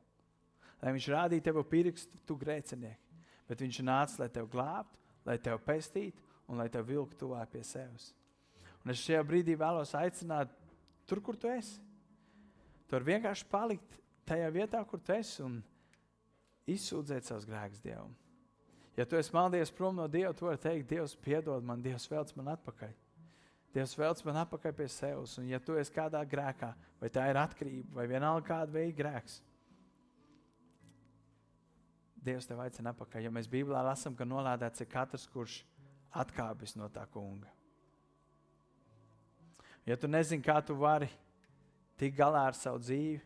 Lai 0.80 0.94
viņš 0.96 1.08
rādītu 1.12 1.50
tev 1.50 1.60
pirkstu, 1.68 2.20
tu 2.28 2.38
grēcinieki. 2.40 3.24
Bet 3.48 3.64
viņš 3.64 3.82
nāca, 3.84 4.22
lai 4.22 4.30
tevi 4.32 4.48
glābtu, 4.52 5.00
lai 5.28 5.36
tevi 5.44 5.60
pestītu 5.66 6.24
un 6.48 6.62
lai 6.62 6.70
tevi 6.72 6.94
vilktu 6.94 7.20
tuvāk 7.26 7.52
pie 7.52 7.64
sevis. 7.68 8.14
Un 8.84 8.94
es 8.94 9.02
šajā 9.04 9.24
brīdī 9.28 9.58
vēlos 9.60 9.92
aicināt, 10.00 10.54
tur, 11.08 11.20
kur 11.24 11.36
tu 11.36 11.50
esi. 11.52 11.82
Tur 12.88 13.04
vienkārši 13.04 13.48
palikt 13.52 13.98
tajā 14.28 14.48
vietā, 14.54 14.80
kur 14.88 15.02
tu 15.04 15.12
esi 15.16 15.42
un 15.44 15.58
izsūdzēt 16.72 17.28
savus 17.28 17.48
grēkus 17.48 17.84
Dievam. 17.84 18.14
Ja 18.98 19.06
tu 19.06 19.20
esi 19.20 19.34
maldījies 19.36 19.74
prom 19.76 20.00
no 20.00 20.08
Dieva, 20.08 20.32
tu 20.34 20.48
vari 20.48 20.62
teikt, 20.62 20.88
Dievs, 20.90 21.18
piedod 21.20 21.68
man, 21.68 21.84
Dievs, 21.84 22.08
velc 22.12 22.32
man 22.40 22.54
atpakaļ. 22.56 22.96
Dievs 23.78 23.94
velc 23.94 24.24
man 24.26 24.40
atpakaļ 24.42 24.74
pie 24.74 24.88
sevis. 24.90 25.36
Un, 25.38 25.52
ja 25.52 25.60
tu 25.62 25.76
esi 25.78 25.94
kādā 25.94 26.24
grēkā, 26.26 26.72
vai 26.98 27.10
tā 27.14 27.28
ir 27.30 27.38
atkarība, 27.38 28.00
vai 28.00 28.08
vienalga 28.10 28.48
kāda 28.48 28.74
veida 28.74 28.98
grēks, 28.98 29.42
Dievs 32.28 32.48
tev 32.50 32.60
aicina 32.60 32.92
atpakaļ. 32.92 33.28
Ja 33.28 33.32
mēs 33.32 33.48
Bībelē 33.48 33.86
lasām, 33.86 34.16
ka 34.18 34.26
nolādēts 34.28 34.82
ir 34.84 34.90
katrs, 34.92 35.28
kurš 35.32 35.62
atkāpjas 36.12 36.74
no 36.76 36.90
tā 36.92 37.06
kunga. 37.14 37.48
Ja 39.88 39.96
tu 39.96 40.10
nezini, 40.12 40.44
kā 40.44 40.58
tu 40.66 40.76
vari 40.76 41.08
tikt 42.02 42.18
galā 42.18 42.42
ar 42.50 42.58
savu 42.58 42.82
dzīvi, 42.84 43.22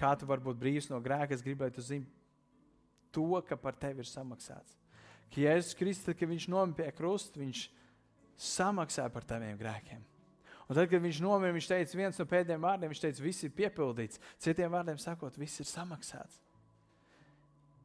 kā 0.00 0.16
tu 0.18 0.26
vari 0.26 0.42
būt 0.48 0.58
brīvs 0.58 0.90
no 0.90 0.98
grēka, 1.04 1.36
es 1.36 1.44
gribēju, 1.44 1.70
lai 1.70 1.76
tu 1.76 1.84
zini 1.84 2.08
to, 3.14 3.28
ka 3.46 3.60
par 3.60 3.78
tevi 3.78 4.02
ir 4.02 4.10
samaksāts. 4.10 4.74
Ka 5.30 5.44
Jēzus 5.44 5.78
Kristus, 5.78 6.18
kad 6.18 6.32
viņš 6.32 6.48
nomira 6.50 6.80
pie 6.80 6.90
krusta, 6.96 7.38
viņš 7.38 7.68
ir 7.68 7.83
samaksā 8.40 9.06
par 9.12 9.26
taviem 9.28 9.58
grēkiem. 9.60 10.02
Un 10.64 10.78
tad, 10.78 10.88
kad 10.88 11.02
viņš 11.02 11.20
nomira, 11.20 11.52
viņš 11.52 11.68
teica, 11.68 11.98
viens 11.98 12.18
no 12.18 12.24
pēdējiem 12.28 12.64
vārdiem, 12.64 12.92
viņš 12.92 13.02
teica, 13.02 13.22
viss 13.24 13.44
ir 13.44 13.52
piepildīts. 13.52 14.20
Citiem 14.40 14.72
vārdiem 14.72 15.00
sakot, 15.00 15.36
viss 15.36 15.60
ir 15.60 15.68
samaksāts. 15.68 16.40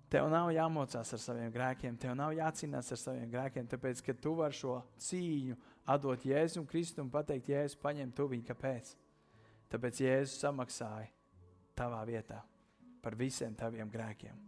Tev 0.10 0.26
nav 0.32 0.50
jāmocās 0.56 1.12
ar 1.14 1.22
saviem 1.22 1.52
grēkiem, 1.54 1.98
tev 2.02 2.16
nav 2.18 2.32
jācīnās 2.34 2.88
ar 2.96 2.98
saviem 2.98 3.30
grēkiem, 3.30 3.68
tāpēc, 3.70 4.00
ka 4.02 4.16
tu 4.18 4.34
vari 4.40 4.58
šo 4.58 4.80
cīņu 5.06 5.58
atdot 5.90 6.26
Jēzum 6.26 6.66
Kristum 6.70 7.06
un 7.06 7.14
pateikt, 7.14 7.52
Jēzus, 7.52 7.78
paņem 7.84 8.16
tu 8.18 8.26
viņu, 8.32 8.48
kāpēc? 8.48 8.96
Tāpēc 9.70 10.02
Jēzus 10.02 10.40
samaksāja 10.42 11.12
tavā 11.78 12.02
vietā 12.10 12.40
par 13.04 13.16
visiem 13.20 13.54
taviem 13.56 13.92
grēkiem. 13.92 14.40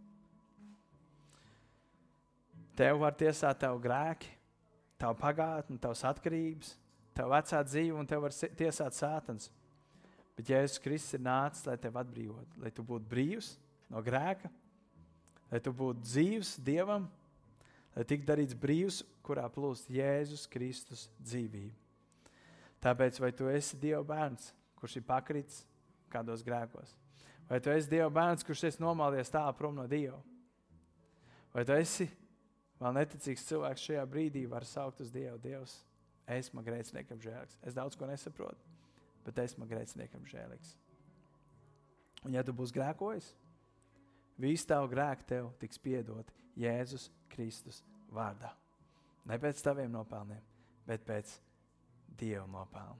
Tev 2.76 2.98
var 3.04 3.14
tiesāt 3.14 3.60
tavu 3.62 3.78
grēku, 3.84 4.32
tavu 5.02 5.18
pagātni, 5.18 5.80
tavas 5.82 6.04
atkarības, 6.06 6.76
tavu 7.16 7.34
vecā 7.34 7.60
dzīvi, 7.66 7.94
un 7.98 8.08
tev 8.08 8.22
var 8.24 8.34
tiesāt 8.58 8.96
sātans. 8.96 9.50
Bet 10.36 10.48
Jēzus 10.48 10.80
Kristus 10.80 11.18
ir 11.18 11.24
nācis, 11.26 11.66
lai 11.66 11.76
tevi 11.80 12.00
atbrīvotu, 12.00 12.62
lai 12.62 12.70
tu 12.72 12.84
būtu 12.86 13.08
brīvs 13.10 13.52
no 13.92 14.00
grēka, 14.04 14.48
lai 15.50 15.60
tu 15.60 15.74
būtu 15.76 16.06
dzīvs 16.06 16.54
Dievam, 16.64 17.10
lai 17.96 18.06
tiktu 18.08 18.30
darīts 18.30 18.56
brīvs, 18.56 19.02
kurā 19.26 19.44
plūst 19.52 19.90
Jēzus 19.92 20.46
Kristus 20.50 21.08
dzīvība. 21.20 21.76
Tāpēc, 22.82 23.20
vai 23.22 23.30
tu 23.36 23.50
esi 23.52 23.76
Dieva 23.78 24.02
bērns, 24.06 24.48
kurš 24.80 24.96
ir 24.98 25.06
pakritis 25.06 25.60
kādos 26.10 26.42
grēkos, 26.46 26.96
vai 27.50 27.60
tu 27.62 27.70
esi 27.74 27.90
Dieva 27.90 28.08
bērns, 28.10 28.46
kurš 28.46 28.64
ir 28.70 28.80
nomaldies 28.82 29.30
tālu 29.34 29.54
prom 29.58 29.76
no 29.76 29.84
Dieva, 29.90 30.18
vai 31.52 31.66
tu 31.68 31.76
esi 31.76 32.08
Vēl 32.82 32.96
neticīgs 32.96 33.44
cilvēks 33.46 33.84
šajā 33.86 34.02
brīdī 34.10 34.42
var 34.50 34.66
saukt 34.66 35.00
uz 35.04 35.12
Dievu. 35.14 35.36
Dievs, 35.42 35.76
esmu 36.26 36.64
grēciniekam 36.66 37.20
žēlīgs. 37.22 37.60
Es 37.62 37.76
daudz 37.76 37.94
ko 37.98 38.08
nesaprotu, 38.10 38.58
bet 39.26 39.38
esmu 39.44 39.68
grēciniekam 39.70 40.24
žēlīgs. 40.26 40.74
Un, 42.26 42.34
ja 42.34 42.42
tu 42.46 42.54
būsi 42.54 42.74
grēkojis, 42.74 43.28
visi 44.42 44.66
tavi 44.66 44.90
grēki 44.94 45.28
tev 45.30 45.52
tiks 45.62 45.78
piedoti 45.82 46.34
Jēzus 46.58 47.08
Kristus 47.30 47.82
vārdā. 48.10 48.50
Ne 49.30 49.38
pēc 49.38 49.62
taviem 49.62 49.92
nopelniem, 49.94 50.42
bet 50.86 51.06
pēc 51.06 51.36
Dieva 52.18 52.48
nopelniem. 52.50 52.98